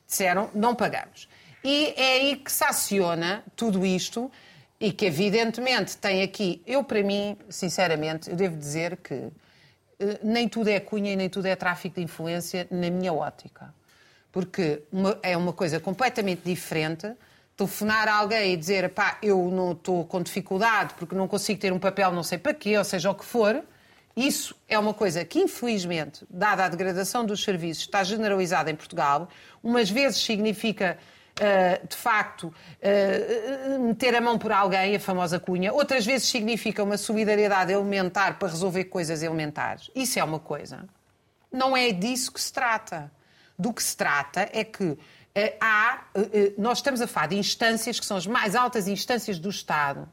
[0.09, 1.29] disseram não pagamos.
[1.63, 4.31] E é aí que se aciona tudo isto
[4.81, 9.29] e que evidentemente tem aqui, eu para mim, sinceramente, eu devo dizer que
[9.99, 13.75] eh, nem tudo é cunha e nem tudo é tráfico de influência na minha ótica.
[14.33, 14.83] Porque
[15.23, 17.13] é uma coisa completamente diferente
[17.57, 21.73] telefonar a alguém e dizer pá, eu não estou com dificuldade porque não consigo ter
[21.73, 23.63] um papel não sei para quê, ou seja, o que for,
[24.27, 29.29] isso é uma coisa que, infelizmente, dada a degradação dos serviços, está generalizada em Portugal.
[29.63, 30.99] Umas vezes significa,
[31.39, 35.73] uh, de facto, uh, meter a mão por alguém, a famosa cunha.
[35.73, 39.89] Outras vezes significa uma solidariedade elementar para resolver coisas elementares.
[39.95, 40.85] Isso é uma coisa.
[41.53, 43.13] Não é disso que se trata.
[43.57, 44.97] Do que se trata é que
[45.61, 46.05] há.
[46.57, 50.09] nós estamos a falar de instâncias que são as mais altas instâncias do Estado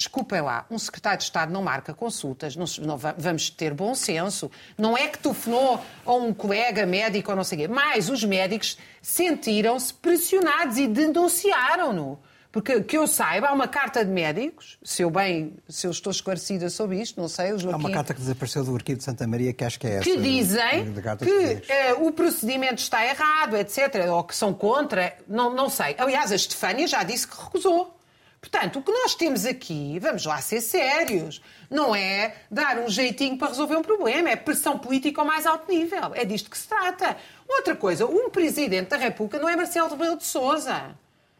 [0.00, 4.50] Desculpem lá, um secretário de Estado não marca consultas, não, não, vamos ter bom senso.
[4.78, 7.68] Não é que telefonou a um colega médico ou não sei o quê.
[7.68, 12.18] Mas os médicos sentiram-se pressionados e denunciaram-no.
[12.50, 16.10] Porque que eu saiba, há uma carta de médicos, se eu bem, se eu estou
[16.10, 17.74] esclarecida sobre isto, não sei, o Joaquim...
[17.74, 20.04] Há uma carta que desapareceu do arquivo de Santa Maria, que acho que é essa.
[20.04, 21.62] Que dizem que
[22.00, 25.94] uh, o procedimento está errado, etc., ou que são contra, não, não sei.
[25.98, 27.99] Aliás, a Estefânia já disse que recusou.
[28.40, 33.36] Portanto, o que nós temos aqui, vamos lá ser sérios, não é dar um jeitinho
[33.36, 36.12] para resolver um problema, é pressão política ao mais alto nível.
[36.14, 37.16] É disto que se trata.
[37.46, 40.96] Outra coisa, um presidente da República não é Marcelo Rebelo de Sousa.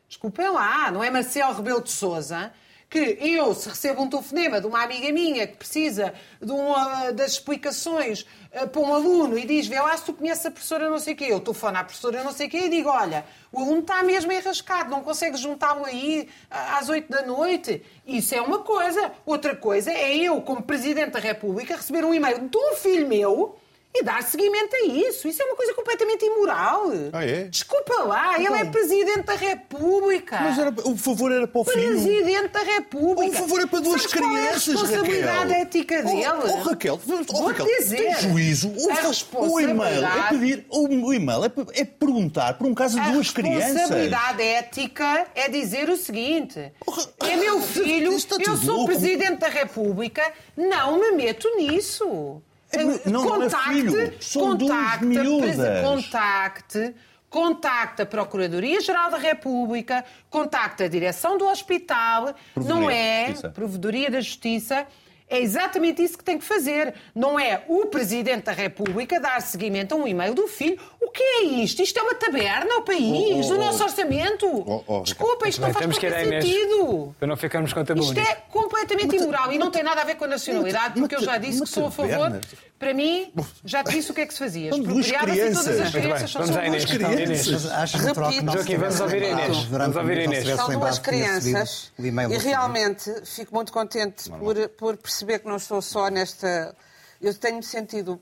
[0.08, 2.52] Desculpem lá, não é Marcelo Rebelo de Sousa
[2.90, 7.34] que eu, se recebo um telefonema de uma amiga minha que precisa de uma, das
[7.34, 10.98] explicações uh, para um aluno e diz, vê lá se tu conheces a professora não
[10.98, 13.60] sei o quê, eu telefono à professora não sei o quê e digo, olha, o
[13.60, 17.80] aluno está mesmo enrascado, não consegue juntá-lo aí às oito da noite.
[18.04, 19.12] Isso é uma coisa.
[19.24, 23.56] Outra coisa é eu, como Presidente da República, receber um e-mail de um filho meu
[23.92, 25.26] e dar seguimento a isso.
[25.26, 26.84] Isso é uma coisa completamente imoral.
[27.12, 27.44] Ah, é?
[27.44, 30.38] Desculpa lá, ele é Presidente da República.
[30.40, 31.88] Mas era, o favor era para o filho.
[31.88, 33.30] Presidente da República.
[33.30, 35.62] O favor é para duas Sabes crianças, qual é a responsabilidade Raquel?
[35.62, 36.22] ética dele?
[36.28, 37.00] Oh, oh, Raquel,
[37.32, 37.96] oh, Raquel dizer.
[37.96, 38.68] tem juízo.
[38.68, 43.10] O, A o e-mail é pedir, o e-mail é, é perguntar por um caso de
[43.10, 43.72] duas A crianças.
[43.72, 48.86] responsabilidade ética é dizer o seguinte: Oh, é meu filho, eu sou louco.
[48.86, 50.22] Presidente da República,
[50.56, 52.40] não me meto nisso.
[52.72, 55.56] É, não, não é filho, são duas contacte, miúdas.
[55.56, 56.94] presi- contacte,
[57.28, 63.32] contacte a Procuradoria-Geral da República, contacte a direção do hospital, Provedoria não é.
[63.54, 64.86] Provedoria da Justiça.
[65.30, 66.92] É exatamente isso que tem que fazer.
[67.14, 70.76] Não é o Presidente da República dar seguimento a um e-mail do filho.
[71.00, 71.80] O que é isto?
[71.82, 73.64] Isto é uma taberna ao país, Oh, oh, do oh.
[73.64, 74.46] nosso orçamento.
[74.46, 77.14] Oh, oh, Desculpa, isto não faz temos qualquer sentido.
[77.18, 78.28] para não ficarmos com Isto tabulinhos.
[78.28, 81.38] é completamente imoral e não tem nada a ver com a nacionalidade, porque eu já
[81.38, 82.40] disse que sou a favor.
[82.78, 83.30] Para mim,
[83.62, 84.70] já te disse o que é que se fazia.
[84.70, 86.30] Expropriava-se e todas as crianças.
[86.30, 86.84] São vamos à só Inês.
[86.86, 88.52] duas Então, crianças.
[88.54, 89.64] Joaquim, vamos ouvir a Inês.
[89.64, 90.48] Vamos ouvir a Inês.
[90.56, 96.08] São duas crianças e realmente fico muito contente por, por perceber que não estou só
[96.08, 96.74] nesta.
[97.20, 98.20] Eu tenho sentido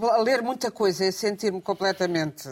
[0.00, 2.48] a ler muita coisa e sentir-me completamente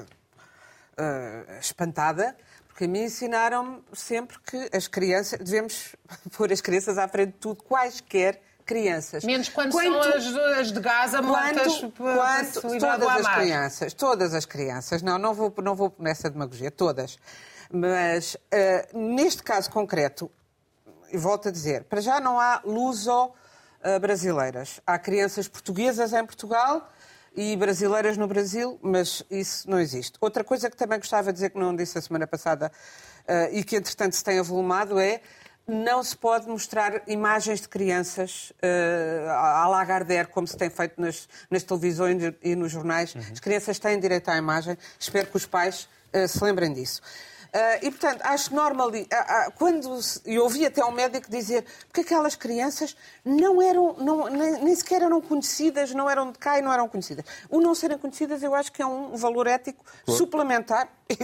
[0.96, 2.36] eh, espantada,
[2.68, 5.96] porque a mim ensinaram-me sempre que as crianças, devemos
[6.36, 9.24] pôr as crianças à frente de tudo, quaisquer crianças.
[9.24, 14.44] Menos quando Quanto- são as, as de Gaza mortas Quanto, todas as crianças, todas as
[14.44, 17.18] crianças, não, não vou, não vou nessa demagogia, todas.
[17.70, 20.30] Mas eh, neste caso concreto,
[21.12, 22.60] e volto a dizer, para já não há
[23.84, 24.80] luso-brasileiras.
[24.86, 26.90] Há crianças portuguesas em Portugal
[27.34, 30.14] e brasileiras no Brasil, mas isso não existe.
[30.20, 32.72] Outra coisa que também gostava de dizer que não disse a semana passada
[33.26, 35.20] eh, e que entretanto se tem avolumado é
[35.68, 41.28] não se pode mostrar imagens de crianças uh, à Lagardère, como se tem feito nas,
[41.50, 43.16] nas televisões e nos jornais.
[43.32, 44.78] As crianças têm direito à imagem.
[44.96, 47.02] Espero que os pais uh, se lembrem disso.
[47.56, 48.90] Uh, e, portanto, acho normal.
[48.90, 54.28] Uh, uh, quando eu ouvi até um médico dizer que aquelas crianças não eram, não,
[54.28, 57.24] nem, nem, sequer eram conhecidas, não eram de cá e não eram conhecidas.
[57.48, 60.18] O não serem conhecidas eu acho que é um valor ético claro.
[60.18, 60.88] suplementar.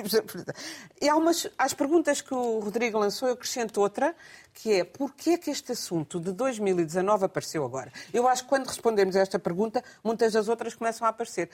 [1.00, 4.14] E há umas, às perguntas que o Rodrigo lançou, eu acrescento outra,
[4.54, 7.92] que é porquê é que este assunto de 2019 apareceu agora?
[8.14, 11.50] Eu acho que quando respondemos a esta pergunta, muitas das outras começam a aparecer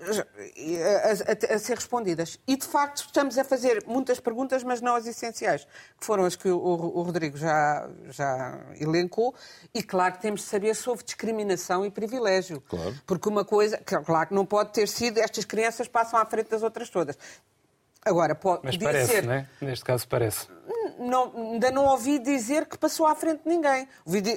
[0.00, 2.38] a, a, a, ser respondidas.
[2.46, 5.66] E, de facto, estamos a fazer muitas perguntas, mas não as essenciais,
[5.98, 9.34] que foram as que o, o Rodrigo já, já elencou.
[9.74, 12.60] E, claro, que temos de saber sobre discriminação e privilégio.
[12.68, 12.94] Claro.
[13.06, 16.62] Porque uma coisa, claro que não pode ter sido, estas crianças passam à frente das
[16.62, 17.18] outras todas.
[18.04, 19.24] Agora, pode Mas parece, ser...
[19.24, 19.48] não é?
[19.60, 20.48] Neste caso parece.
[20.98, 23.88] Não, ainda não ouvi dizer que passou à frente de ninguém.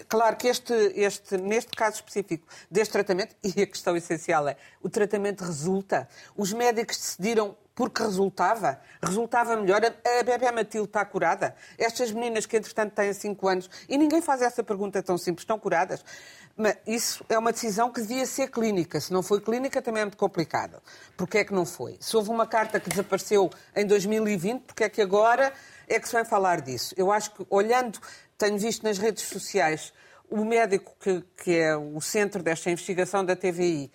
[0.08, 4.90] Claro que este, este, neste caso específico deste tratamento, e a questão essencial é, o
[4.90, 6.08] tratamento resulta.
[6.36, 9.82] Os médicos decidiram porque resultava, resultava melhor.
[9.84, 11.56] A bebê Matilde está curada.
[11.78, 15.58] Estas meninas que, entretanto, têm 5 anos, e ninguém faz essa pergunta tão simples, estão
[15.58, 16.04] curadas.
[16.56, 19.00] Mas isso é uma decisão que devia ser clínica.
[19.00, 20.82] Se não foi clínica, também é muito complicado.
[21.18, 21.98] Porquê é que não foi?
[22.00, 25.52] Se houve uma carta que desapareceu em 2020, porquê é que agora
[25.94, 26.94] é que se vai falar disso?
[26.98, 28.00] Eu acho que, olhando,
[28.38, 29.94] tenho visto nas redes sociais
[30.30, 33.92] o médico que, que é o centro desta investigação da TVI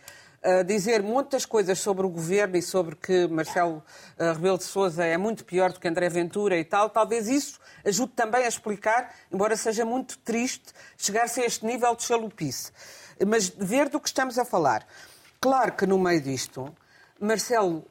[0.65, 3.83] dizer muitas coisas sobre o governo e sobre que Marcelo
[4.19, 7.59] uh, Rebelo de Sousa é muito pior do que André Ventura e tal, talvez isso
[7.85, 12.71] ajude também a explicar, embora seja muito triste, chegar-se a este nível de chalupice.
[13.27, 14.87] Mas ver do que estamos a falar.
[15.41, 16.73] Claro que no meio disto,
[17.19, 17.85] Marcelo,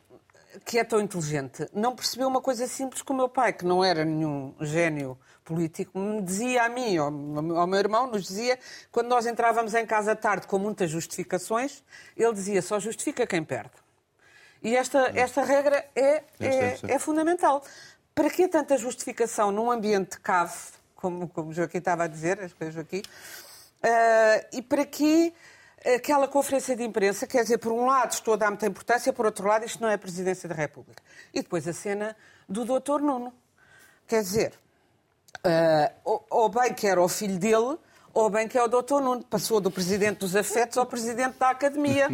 [0.64, 3.84] que é tão inteligente, não percebeu uma coisa simples como o meu pai, que não
[3.84, 8.58] era nenhum gênio político me dizia a mim, ao, ao meu irmão, nos dizia,
[8.92, 11.84] quando nós entrávamos em casa tarde com muitas justificações,
[12.18, 13.72] ele dizia só justifica quem perde.
[14.64, 17.64] E esta, esta regra é, é, é fundamental.
[18.16, 20.58] Para que tanta justificação num ambiente cave,
[20.96, 23.04] como, como o Joaquim estava a dizer, as coisas aqui,
[23.84, 25.32] uh, e para que
[25.94, 29.26] aquela conferência de imprensa, quer dizer, por um lado estou a dar muita importância, por
[29.26, 31.02] outro lado isto não é a Presidência da República.
[31.34, 32.16] E depois a cena
[32.50, 33.02] do Dr.
[33.02, 33.34] Nuno.
[34.08, 34.54] Quer dizer,
[35.46, 37.78] Uh, ou bem que era o filho dele,
[38.14, 39.24] ou bem que é o doutor Nuno.
[39.24, 42.08] Passou do presidente dos afetos ao presidente da academia.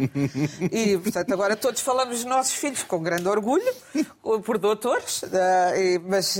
[0.70, 3.72] E, portanto, agora todos falamos dos nossos filhos com grande orgulho,
[4.44, 5.28] por doutores, uh,
[5.76, 6.38] e, mas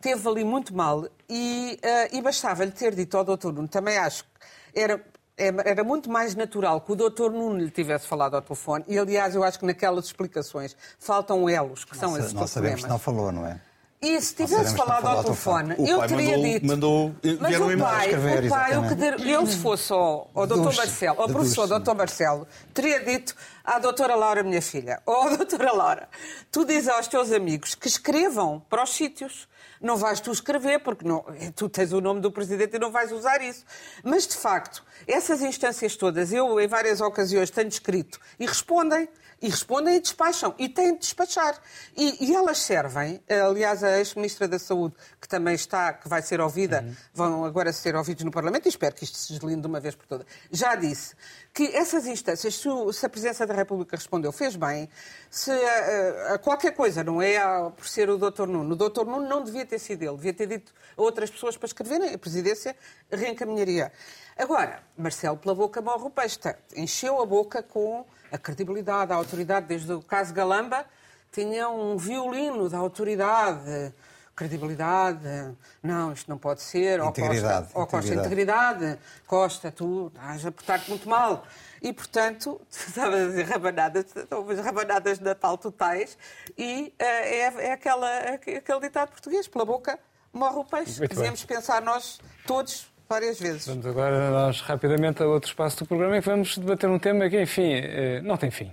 [0.00, 1.06] teve ali muito mal.
[1.28, 4.30] E, uh, e bastava-lhe ter dito ao doutor Nuno, também acho que
[4.74, 5.04] era
[5.36, 8.84] era muito mais natural que o doutor Nuno lhe tivesse falado ao telefone.
[8.86, 12.88] E, aliás, eu acho que naquelas explicações faltam elos, que são esses Nós sabemos que
[12.88, 13.60] não falou, não é?
[14.02, 16.66] E se tivesse falado ao telefone, eu teria mandou, dito.
[16.66, 20.74] Mandou, mas o pai, escrever, o pai eu, que eu se fosse ao, ao doutor
[20.74, 25.72] Marcelo, ao professor doutor Marcelo, teria dito à doutora Laura, minha filha, ou à doutora
[25.72, 26.08] Laura,
[26.50, 29.46] tu dizes aos teus amigos que escrevam para os sítios.
[29.82, 31.24] Não vais tu escrever, porque não,
[31.56, 33.64] tu tens o nome do presidente e não vais usar isso.
[34.04, 39.08] Mas, de facto, essas instâncias todas, eu em várias ocasiões tenho escrito e respondem.
[39.40, 40.54] E respondem e despacham.
[40.56, 41.60] E têm de despachar.
[41.96, 46.40] E, e elas servem, aliás, a ex-ministra da Saúde, que também está, que vai ser
[46.40, 46.94] ouvida, uhum.
[47.12, 49.96] vão agora ser ouvidos no Parlamento, e espero que isto se deslinde de uma vez
[49.96, 51.16] por todas, já disse
[51.52, 54.88] que essas instâncias, se, se a Presidência da República respondeu, fez bem,
[55.30, 58.46] se a, eh, a, qualquer coisa, não é a, por ser o Dr.
[58.46, 59.04] Nuno, o Dr.
[59.04, 62.18] Nuno não devia ter sido ele, devia ter dito a outras pessoas para escreverem, a
[62.18, 62.74] Presidência
[63.10, 63.92] reencaminharia.
[64.36, 66.38] Agora, Marcelo pela boca morre o peixe,
[66.74, 70.86] encheu a boca com a credibilidade, a autoridade, desde o caso Galamba,
[71.30, 73.92] tinha um violino da autoridade,
[74.34, 80.52] credibilidade, não, isto não pode ser, integridade, ou Costa, Costa integridade, Costa, tu estás a
[80.52, 81.44] portar-te muito mal.
[81.82, 86.16] E, portanto, estava a dizer rabanadas, houve rabanadas de Natal totais,
[86.56, 89.98] e uh, é, é aquela, aquele ditado português, pela boca
[90.32, 91.06] morre o peixe.
[91.06, 93.66] Devemos pensar nós todos várias vezes.
[93.66, 97.40] Vamos agora nós rapidamente a outro espaço do programa e vamos debater um tema que,
[97.40, 98.72] enfim, eh, não tem fim.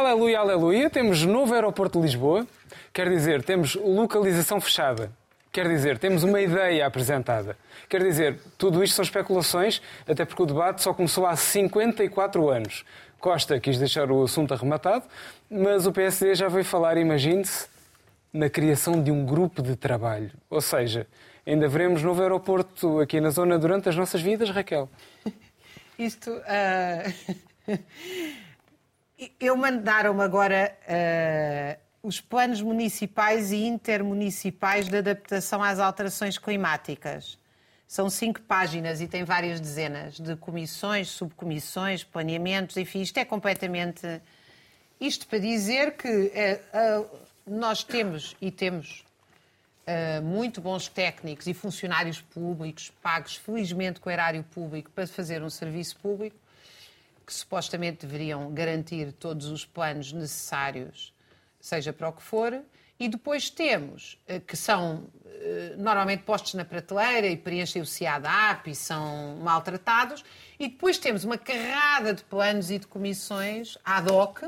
[0.00, 0.88] Aleluia, aleluia.
[0.88, 2.46] Temos novo aeroporto de Lisboa.
[2.90, 5.12] Quer dizer, temos localização fechada.
[5.52, 7.54] Quer dizer, temos uma ideia apresentada.
[7.86, 12.82] Quer dizer, tudo isto são especulações, até porque o debate só começou há 54 anos.
[13.18, 15.04] Costa quis deixar o assunto arrematado,
[15.50, 17.68] mas o PSD já veio falar, imagine-se,
[18.32, 20.30] na criação de um grupo de trabalho.
[20.48, 21.06] Ou seja,
[21.46, 24.88] ainda veremos novo aeroporto aqui na zona durante as nossas vidas, Raquel?
[25.98, 26.30] Isto.
[26.30, 27.78] Uh...
[29.38, 37.38] Eu mandaram-me agora uh, os planos municipais e intermunicipais de adaptação às alterações climáticas.
[37.86, 44.22] São cinco páginas e tem várias dezenas de comissões, subcomissões, planeamentos, enfim, isto é completamente.
[45.00, 47.04] Isto para dizer que eh, eh,
[47.46, 49.04] nós temos e temos
[49.86, 55.42] eh, muito bons técnicos e funcionários públicos, pagos felizmente com o erário público para fazer
[55.42, 56.36] um serviço público,
[57.30, 61.14] que supostamente deveriam garantir todos os planos necessários,
[61.60, 62.60] seja para o que for,
[62.98, 68.72] e depois temos, eh, que são eh, normalmente postos na prateleira e preenchem o CIADAP
[68.72, 70.24] e são maltratados,
[70.58, 74.42] e depois temos uma carrada de planos e de comissões ad hoc,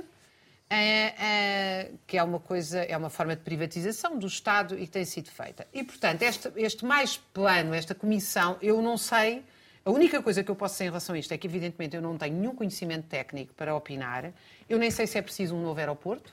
[0.68, 5.04] é, que é uma coisa, é uma forma de privatização do Estado e que tem
[5.04, 5.68] sido feita.
[5.72, 9.44] E, portanto, este, este mais plano, esta comissão, eu não sei.
[9.84, 12.02] A única coisa que eu posso dizer em relação a isto é que, evidentemente, eu
[12.02, 14.32] não tenho nenhum conhecimento técnico para opinar.
[14.68, 16.32] Eu nem sei se é preciso um novo aeroporto.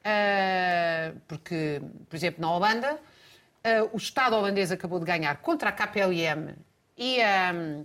[0.00, 5.72] Uh, porque, por exemplo, na Holanda, uh, o Estado holandês acabou de ganhar contra a
[5.72, 6.54] KPLM
[6.96, 7.52] e a.
[7.54, 7.84] Um,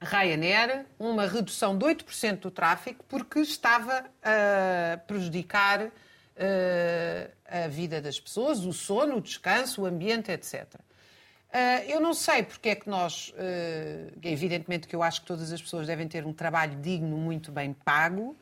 [0.00, 5.90] Ryanair uma redução de 8% do tráfego porque estava a prejudicar uh,
[7.46, 10.66] a vida das pessoas, o sono, o descanso, o ambiente, etc.
[11.58, 15.50] Eh, eu não sei porque é que nós, uh, evidentemente que eu acho que todas
[15.50, 18.36] as pessoas devem ter um trabalho digno, muito bem pago,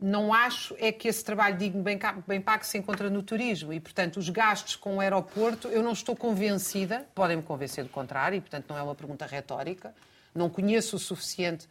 [0.00, 3.70] não acho é que esse trabalho digno, bem, bem pago, se encontra no turismo.
[3.70, 8.38] E, portanto, os gastos com o aeroporto, eu não estou convencida, podem-me convencer do contrário,
[8.38, 9.94] e, portanto, não é uma pergunta retórica,
[10.34, 11.68] não conheço o suficiente.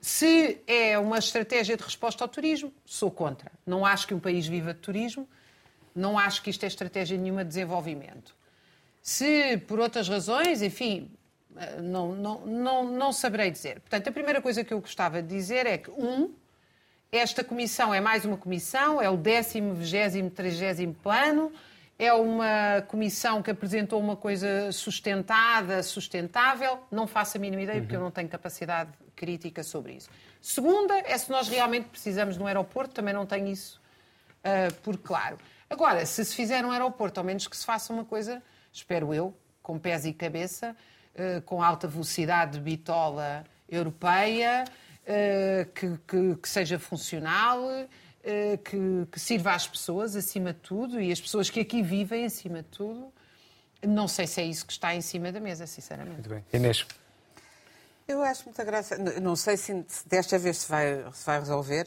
[0.00, 3.52] Se é uma estratégia de resposta ao turismo, sou contra.
[3.64, 5.28] Não acho que um país viva de turismo,
[5.94, 8.34] não acho que isto é estratégia nenhuma de desenvolvimento.
[9.04, 11.10] Se por outras razões, enfim,
[11.82, 13.80] não, não, não, não saberei dizer.
[13.80, 16.32] Portanto, a primeira coisa que eu gostava de dizer é que, um,
[17.12, 21.52] esta comissão é mais uma comissão, é o décimo, vigésimo, trigésimo plano,
[21.98, 26.78] é uma comissão que apresentou uma coisa sustentada, sustentável.
[26.90, 30.08] Não faço a mínima ideia, porque eu não tenho capacidade crítica sobre isso.
[30.40, 33.78] Segunda, é se nós realmente precisamos de um aeroporto, também não tenho isso
[34.38, 35.36] uh, por claro.
[35.68, 38.42] Agora, se se fizer um aeroporto, ao menos que se faça uma coisa,
[38.74, 40.76] espero eu, com pés e cabeça,
[41.14, 47.62] uh, com alta velocidade de bitola europeia, uh, que, que, que seja funcional
[48.26, 52.24] eh, que, que sirva às pessoas, acima de tudo, e as pessoas que aqui vivem,
[52.24, 53.12] acima de tudo.
[53.86, 56.26] Não sei se é isso que está em cima da mesa, sinceramente.
[56.26, 56.44] Muito bem.
[56.50, 56.86] Inês.
[58.08, 58.96] Eu acho muita graça.
[58.96, 61.86] Não sei se desta vez se vai, se vai resolver,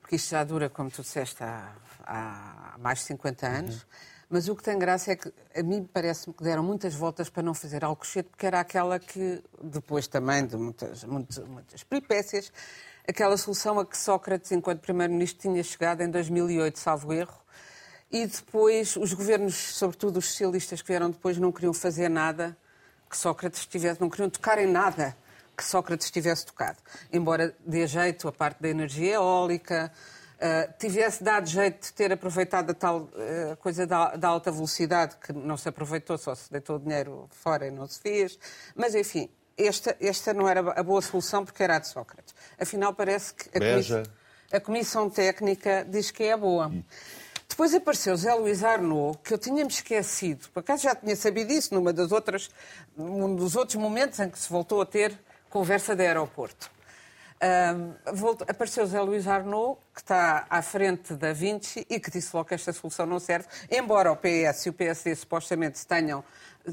[0.00, 1.70] porque isto já dura, como tu disseste, há,
[2.06, 3.74] há mais de 50 anos.
[3.74, 3.88] Uhum.
[4.30, 7.42] Mas o que tem graça é que a mim parece-me que deram muitas voltas para
[7.42, 12.52] não fazer Alcochete, porque era aquela que, depois também de muitas, muitas, muitas peripécias,
[13.08, 17.38] aquela solução a que Sócrates, enquanto Primeiro-Ministro, tinha chegado em 2008, salvo erro,
[18.10, 22.56] e depois os governos, sobretudo os socialistas que vieram depois, não queriam fazer nada
[23.08, 25.16] que Sócrates tivesse, não queriam tocar em nada
[25.56, 26.78] que Sócrates tivesse tocado.
[27.12, 29.90] Embora dê jeito a parte da energia eólica,
[30.38, 35.16] uh, tivesse dado jeito de ter aproveitado a tal uh, coisa da, da, alta velocidade,
[35.16, 38.38] que não se aproveitou, só se deitou o dinheiro fora e não se fez.
[38.74, 42.34] Mas, enfim, esta, esta não era a boa solução porque era a de Sócrates.
[42.58, 44.02] Afinal, parece que a, comissão,
[44.52, 46.72] a comissão técnica diz que é a boa.
[47.48, 51.74] Depois apareceu Zé Luís Arnaud, que eu tinha-me esquecido, por acaso já tinha sabido isso
[51.74, 52.50] numa das outras,
[52.96, 55.18] num dos outros momentos em que se voltou a ter
[55.48, 56.70] conversa de aeroporto.
[57.40, 57.94] Um,
[58.48, 62.54] apareceu Zé Luís Arnaud, que está à frente da Vinci e que disse logo que
[62.54, 66.24] esta solução não serve, embora o PS e o PSD supostamente tenham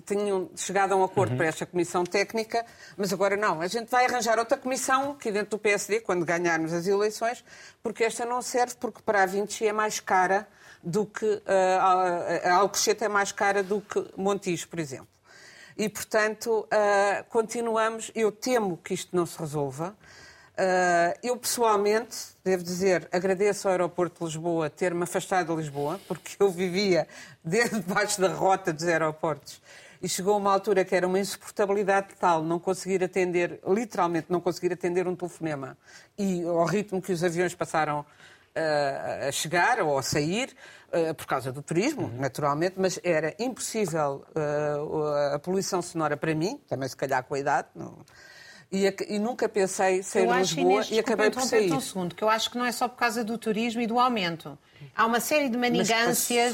[0.06, 1.38] tinham chegado a um acordo uhum.
[1.38, 2.66] para esta comissão técnica,
[2.98, 3.62] mas agora não.
[3.62, 7.44] A gente vai arranjar outra comissão aqui dentro do PSD, quando ganharmos as eleições,
[7.82, 10.48] porque esta não serve, porque para a Vinci é mais cara
[10.84, 11.26] do que.
[11.26, 15.08] Uh, a Alcochete é mais cara do que Montijo, por exemplo.
[15.78, 18.12] E, portanto, uh, continuamos.
[18.16, 19.96] Eu temo que isto não se resolva.
[20.58, 26.38] Uh, eu, pessoalmente, devo dizer, agradeço ao Aeroporto de Lisboa ter-me afastado de Lisboa, porque
[26.40, 27.08] eu vivia
[27.44, 29.62] debaixo da rota dos aeroportos
[30.02, 34.40] e chegou a uma altura que era uma insuportabilidade tal não conseguir atender, literalmente não
[34.40, 35.78] conseguir atender um telefonema
[36.18, 40.56] e ao ritmo que os aviões passaram uh, a chegar ou a sair,
[40.90, 42.18] uh, por causa do turismo, uhum.
[42.18, 47.40] naturalmente, mas era impossível uh, a poluição sonora para mim, também se calhar com a
[47.40, 47.98] idade, não,
[48.72, 51.72] e, e, nunca pensei sair de Lisboa Inês, e acabei por sair.
[51.72, 54.00] um segundo, que eu acho que não é só por causa do turismo e do
[54.00, 54.58] aumento.
[54.96, 56.54] Há uma série de manigâncias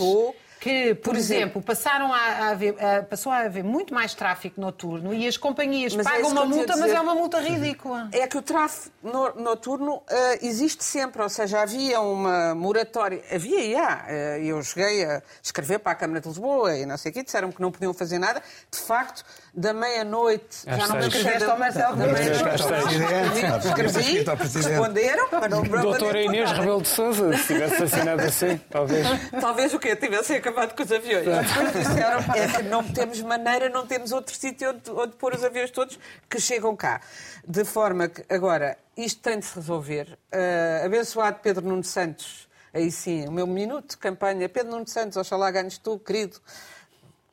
[0.61, 5.27] que, por, exemplo, passaram a, haver, a, passou a haver muito mais tráfico noturno e
[5.27, 8.09] as companhias Mas é pagam isso uma multa, mas é uma multa ridícula.
[8.11, 13.59] É que o tráfego no- noturno eh, existe sempre, ou seja, havia uma moratória, havia
[13.59, 14.05] e há.
[14.07, 17.23] Eh, eu cheguei a escrever para a Câmara de Lisboa e não sei o quê,
[17.23, 18.39] disseram que não podiam fazer nada.
[18.71, 24.23] De facto, da meia-noite, já não me escreveste ao Marcelo, da meia-noite, escrevi,
[24.69, 26.51] responderam, mas não me Doutora Inês.
[26.51, 29.07] Rebelo de Sousa, se tivesse assinado assim, talvez.
[29.41, 29.95] Talvez o quê?
[29.95, 31.25] Tivessem acabado com os aviões.
[31.25, 35.43] Depois disseram é que não temos maneira, não temos outro sítio onde, onde pôr os
[35.43, 35.99] aviões todos
[36.29, 37.01] que chegam cá.
[37.47, 40.17] De forma que, agora, isto tem de se resolver.
[40.31, 44.47] Ah, abençoado Pedro Nuno Santos, aí sim, o meu minuto de campanha.
[44.47, 46.39] Pedro Nuno Santos, oxalá ganhes tu, querido.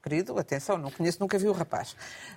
[0.03, 1.97] Querido, atenção, não conheço, nunca vi o rapaz.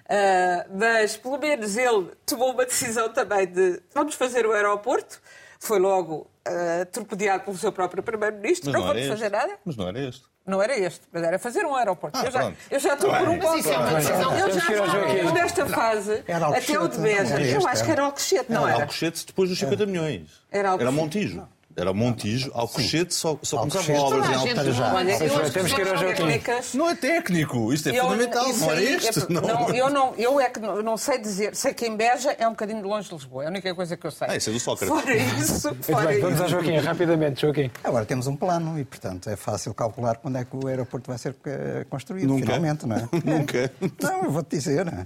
[0.09, 5.21] Ah, mas, pelo menos, ele tomou uma decisão também de vamos fazer o aeroporto.
[5.59, 8.71] Foi logo ah, torpedeado pelo seu próprio Primeiro-Ministro.
[8.71, 9.57] Não, não, vamos fazer nada.
[9.63, 10.30] Mas não era este.
[10.45, 12.17] Não era este, mas era fazer um aeroporto.
[12.17, 13.39] Ah, eu, já, eu já estou por um bem.
[13.39, 13.57] ponto.
[13.59, 14.37] Isso é uma decisão.
[14.37, 15.31] Eu já estou Joaquim.
[15.33, 17.23] nesta fase, Era até o de Beja.
[17.23, 18.01] não era Eu acho que era.
[18.01, 18.81] era Alcochete, não era?
[18.83, 20.31] Alcochete depois dos 50 milhões.
[20.51, 20.95] Era Alcochete.
[20.95, 21.47] Montijo.
[21.75, 23.99] Era Montijo, Alcochete só, só começava Alcochete.
[23.99, 24.81] obras em a Alcochete.
[24.81, 26.15] Olha, Pois eu é, acho temos que ir ao Joaquim.
[26.23, 26.73] técnicas.
[26.73, 29.31] Não é técnico, isto é Eu- fundamental, isso não era aí é- este.
[29.31, 29.41] Não.
[29.41, 31.55] não, eu, não, eu é que não, não sei dizer.
[31.55, 33.43] Sei que em Beja é um bocadinho longe de Lisboa.
[33.43, 34.27] É a única coisa que eu sei.
[34.29, 34.95] Ah, isso é do Sócrates.
[35.01, 36.43] Fora isso, fora bem, vamos isso.
[36.43, 37.71] ao Joaquim, rapidamente, Joaquim.
[37.83, 41.17] Agora temos um plano e, portanto, é fácil calcular quando é que o aeroporto vai
[41.17, 42.45] ser eh, construído, Nunca.
[42.45, 43.07] finalmente, não é?
[43.23, 43.71] Nunca.
[44.01, 45.05] Não, eu vou-te dizer, não é?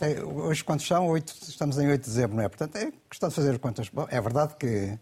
[0.00, 1.06] É- hoje, quantos são?
[1.08, 2.48] Oito, estamos em 8 de dezembro, não é?
[2.48, 3.88] Portanto, é questão de fazer contas.
[3.88, 4.98] Bom, é verdade que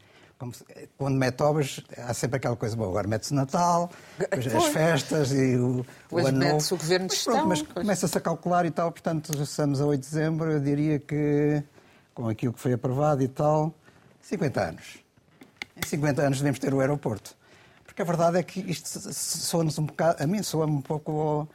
[0.53, 0.65] se-
[0.99, 2.89] quando mete obras, há sempre aquela coisa boa.
[2.89, 6.75] Agora mete-se Natal, depois as festas e o, Depois o ano novo.
[6.75, 7.73] o governo de Mas pronto, gestão, Mas pois.
[7.85, 11.63] começa-se a calcular e tal, portanto, estamos a 8 de dezembro, eu diria que,
[12.15, 13.73] com aquilo que foi aprovado e tal,
[14.23, 14.99] 50 anos.
[15.77, 17.35] Em 50 anos devemos ter o aeroporto.
[17.85, 21.49] Porque a verdade é que isto soa-nos um bocado, a mim soa-me um pouco ao,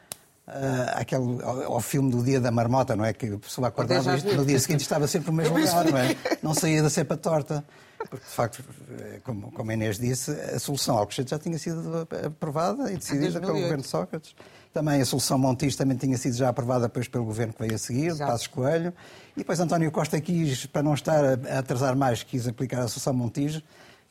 [0.46, 3.12] ah, àquele- ao, ao filme do Dia da Marmota, não é?
[3.12, 6.16] Que a pessoa acordava e no dia seguinte estava sempre no mesmo lugar, não é?
[6.42, 7.62] Não saía da cepa torta.
[8.08, 8.64] Porque, de facto,
[8.98, 13.32] eh, como, como a Inês disse, a solução Alcochete já tinha sido aprovada e decidida
[13.40, 13.62] pelo 2008.
[13.62, 14.34] governo de Sócrates.
[14.72, 17.78] Também a solução Montijo também tinha sido já aprovada depois pelo governo que veio a
[17.78, 18.30] seguir, de Exato.
[18.32, 18.92] Passos Coelho.
[19.36, 23.12] E depois António Costa quis, para não estar a atrasar mais, quis aplicar a solução
[23.12, 23.62] Montijo.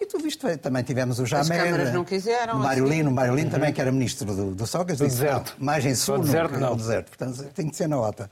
[0.01, 0.57] E tudo isto veio.
[0.57, 1.57] Também tivemos o Jamé.
[1.63, 2.93] câmaras não quiseram, O Mário assim.
[2.93, 5.55] Lino, o Mário Lino também, que era ministro do, do Sócrates, Do disse, deserto.
[5.57, 7.07] "Não, mais em Do sul, deserto, não." no deserto.
[7.17, 8.29] Portanto, tem que ser na OTA.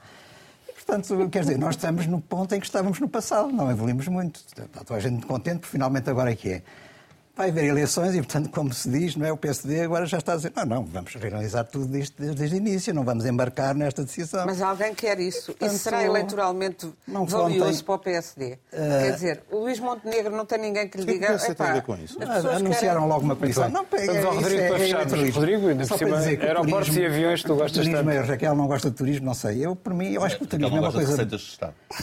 [0.88, 4.40] Portanto, quer dizer, nós estamos no ponto em que estávamos no passado, não evoluímos muito.
[4.40, 6.62] Está toda a gente contente, porque finalmente agora é que é.
[7.38, 9.32] Vai haver eleições e, portanto, como se diz, não é?
[9.32, 12.56] o PSD agora já está a dizer não, não, vamos realizar tudo isto desde, desde
[12.56, 14.46] o início, não vamos embarcar nesta decisão.
[14.46, 15.48] Mas alguém quer isso.
[15.48, 17.84] Portanto, Isso será eleitoralmente não valioso contem.
[17.86, 18.58] para o PSD.
[18.72, 21.34] Quer dizer, o Luís Montenegro não tem ninguém que lhe O que é que diga.
[21.36, 23.70] o PSD tem a "Epá, ver com isso?" Anunciaram querem- logo uma comissão.
[23.70, 25.36] Não, pega, Vamos ao isso Rodrigo é- para é fecharmos.
[25.36, 27.56] Rodrigo, ainda Só por para cima, dizer que o aeroportos turismo- e aviões, tu o
[27.56, 28.18] gostas turismo, tanto.
[28.18, 29.66] A Raquel não gosta de turismo, não sei.
[29.66, 31.28] Eu, por mim, eu acho que o turismo é uma coisa...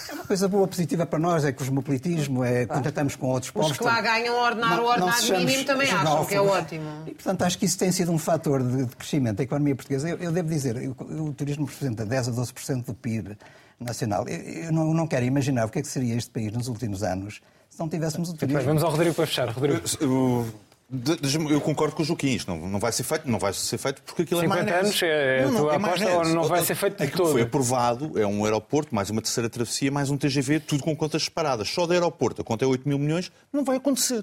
[0.08, 3.72] É uma coisa boa, positiva para nós, é cosmopolitismo, é contactamos com outros povos.
[3.72, 6.34] Os que lá ganham o ordenado, não- o não ordenado sejamos mínimo também acham que
[6.34, 7.02] é ótimo.
[7.06, 10.08] E, portanto, acho que isso tem sido um fator de, de crescimento da economia portuguesa.
[10.08, 13.36] Eu, eu devo dizer, o, o turismo representa 10 a 12% do PIB
[13.78, 14.26] nacional.
[14.28, 17.02] Eu, eu não, não quero imaginar o que é que seria este país nos últimos
[17.02, 17.40] anos
[17.74, 18.62] se não tivéssemos o turismo.
[18.62, 19.48] vamos ao Rodrigo para fechar.
[19.48, 20.46] Rodrigo, Eu,
[21.50, 24.00] eu concordo com o Joaquim, isto não, não vai ser feito, não vai ser feito
[24.02, 24.86] porque aquilo 50 é maionese.
[24.86, 26.28] anos é a tua aposta maionese.
[26.30, 27.32] ou não vai ser feito de Aquilo todo?
[27.32, 31.24] Foi aprovado, é um aeroporto, mais uma terceira travessia, mais um TGV, tudo com contas
[31.24, 31.68] separadas.
[31.68, 34.22] Só do aeroporto, a conta é 8 mil milhões, não vai acontecer.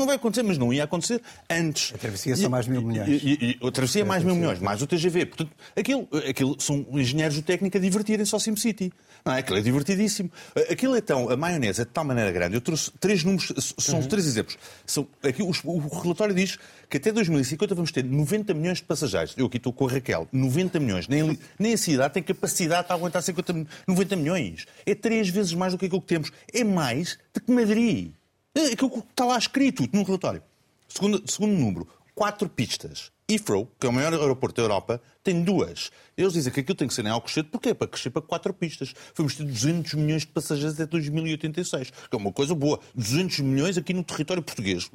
[0.00, 1.20] Não vai acontecer, mas não ia acontecer
[1.50, 1.92] antes.
[1.94, 3.22] A travessia são mais mil milhões.
[3.22, 5.26] E, e- a travessia é mais mil milhões, mais o TGV.
[5.26, 8.90] Portanto, aquilo, aquilo são engenheiros de técnica a divertirem-se ao SimCity.
[9.24, 9.40] Não é?
[9.40, 10.30] Aquilo é divertidíssimo.
[10.70, 12.54] Aquilo é tão, a maionese é de tal maneira grande.
[12.54, 14.56] Eu trouxe três números, são três exemplos.
[14.86, 19.34] São, aqui, os- o relatório diz que até 2050 vamos ter 90 milhões de passageiros.
[19.36, 20.26] Eu aqui estou com a Raquel.
[20.32, 21.06] 90 milhões.
[21.06, 24.64] Nem, nem a cidade tem capacidade para aguentar 50, mi- 90 milhões.
[24.86, 26.32] É três vezes mais do que aquilo que temos.
[26.52, 28.12] É mais do que Madrid.
[28.54, 30.42] É aquilo que está lá escrito no relatório.
[30.88, 33.12] Segundo, segundo número, quatro pistas.
[33.30, 35.92] Heathrow, que é o maior aeroporto da Europa, tem duas.
[36.16, 38.52] Eles dizem que aquilo tem que ser em Alcochete, porque é para crescer para quatro
[38.52, 38.92] pistas.
[39.14, 42.80] Vamos ter 200 milhões de passageiros até 2086, que é uma coisa boa.
[42.92, 44.90] 200 milhões aqui no território português.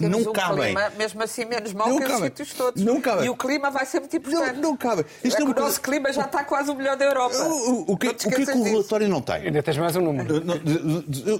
[0.00, 0.64] Temos não um cabem.
[0.74, 2.24] clima, mesmo assim, menos mau Não que os cabem.
[2.26, 2.82] sítios todos.
[2.82, 3.26] Não cabem.
[3.26, 4.54] E o clima vai ser muito importante.
[4.54, 5.02] Não, não cabe.
[5.22, 7.36] É Isto é o coisa- nosso clima já está quase o melhor da Europa.
[7.36, 8.62] O, o- o que, o que é que o disso.
[8.62, 9.36] relatório não tem?
[9.36, 10.42] ainda tens mais um número.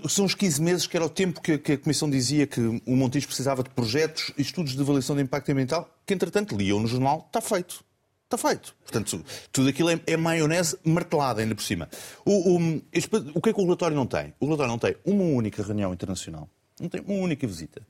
[0.08, 2.96] São os 15 meses que era o tempo que, que a Comissão dizia que o
[2.96, 6.86] Montijo precisava de projetos e estudos de avaliação de impacto ambiental, que entretanto liam no
[6.86, 7.84] jornal, está feito.
[8.32, 8.76] Está feito.
[8.84, 11.88] Portanto, tudo aquilo é, é maionese martelada ainda por cima.
[12.24, 12.82] O, o-
[13.34, 14.32] o que é que o relatório não tem?
[14.38, 16.48] O relatório não tem uma única reunião internacional,
[16.80, 17.82] não tem uma única visita.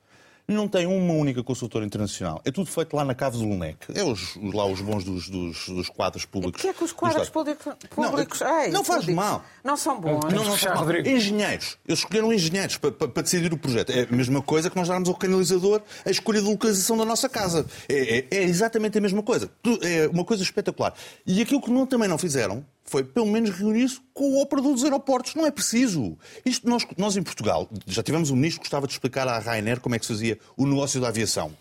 [0.52, 2.40] Não tem uma única consultora internacional.
[2.44, 3.78] É tudo feito lá na Cave do Lunec.
[3.94, 6.60] É os, lá os bons dos, dos, dos quadros O públicos.
[6.62, 9.44] que é que os quadros públicos, públicos Não, Ei, não faz públicos, mal.
[9.64, 10.20] Não são bons.
[10.32, 11.08] Não, não, não, Rodrigo.
[11.08, 11.78] Engenheiros.
[11.86, 13.90] Eles escolheram engenheiros para, para- para decidir o projeto.
[13.90, 17.28] É a mesma coisa que nós darmos ao canalizador a escolha de localização da nossa
[17.28, 17.66] casa.
[17.88, 19.50] É, é- é exatamente a mesma coisa.
[19.82, 20.94] É uma coisa espetacular.
[21.26, 24.82] E aquilo que não, também não fizeram foi, pelo menos, reunir-se com o operador dos
[24.82, 25.36] aeroportos.
[25.36, 26.18] Não é preciso.
[26.44, 29.80] Isto nós, nós em Portugal, já tivemos um ministro que gostava de explicar à Ryanair
[29.80, 31.52] como é que se fazia o negócio da aviação.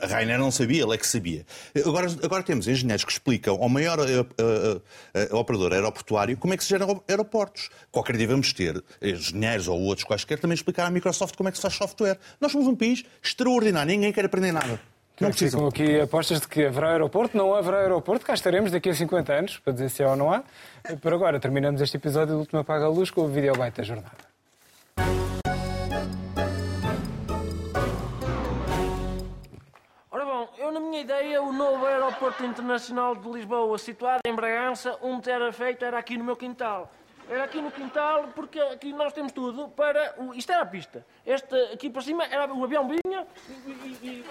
[0.00, 1.44] A Ryanair não sabia, ele é que sabia.
[1.84, 4.80] Agora, agora temos engenheiros que explicam ao maior eh, eh,
[5.14, 7.68] eh, operador aeroportuário como é que se geram aeroportos.
[7.90, 11.58] Qualquer dia vamos ter engenheiros ou outros quaisquer também explicar à Microsoft como é que
[11.58, 12.16] se faz software.
[12.40, 14.80] Nós somos um país extraordinário, ninguém quer aprender nada.
[15.20, 15.68] Não Não ficam precisam.
[15.68, 19.58] aqui apostas de que haverá aeroporto, não haverá aeroporto, cá estaremos daqui a 50 anos,
[19.58, 20.42] para dizer se há ou não há.
[21.02, 24.30] Por agora, terminamos este episódio do Último Apaga a Luz com o vídeo da jornada.
[30.10, 34.96] Ora bom, eu na minha ideia, o novo aeroporto internacional de Lisboa, situado em Bragança,
[35.02, 36.90] onde era feito era aqui no meu quintal.
[37.30, 40.14] Era aqui no quintal, porque aqui nós temos tudo para...
[40.18, 40.34] O...
[40.34, 41.06] Isto era a pista.
[41.24, 43.70] Este aqui para cima, era o avião vinha e...
[43.70, 44.24] e, e,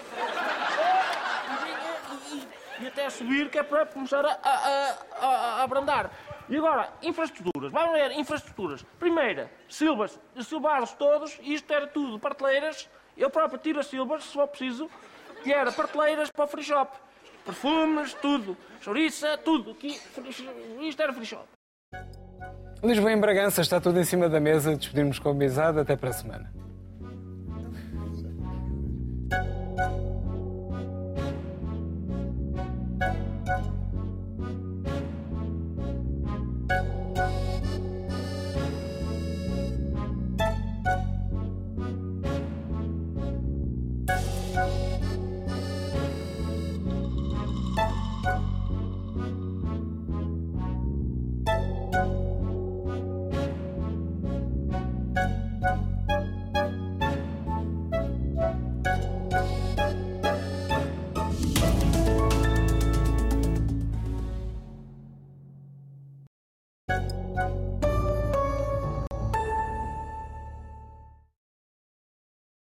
[2.82, 6.10] e- até subir, que é para começar a, a, a, a- abrandar.
[6.48, 7.70] E agora, infraestruturas.
[7.70, 8.82] Vamos ver, infraestruturas.
[8.98, 10.18] Primeira, silvas.
[10.42, 12.88] Silvaram-se todos, isto era tudo prateleiras.
[13.16, 14.90] Eu próprio tiro as silvas, se for preciso,
[15.44, 16.96] que era prateleiras para o free shop.
[17.44, 18.56] Perfumes, tudo.
[18.80, 19.74] Chouriça, tudo.
[19.74, 21.44] Free- isto era free shop.
[22.82, 24.74] Lisboa em Bragança está tudo em cima da mesa.
[24.76, 25.78] Despedimos com amizade.
[25.78, 26.52] Até para a semana.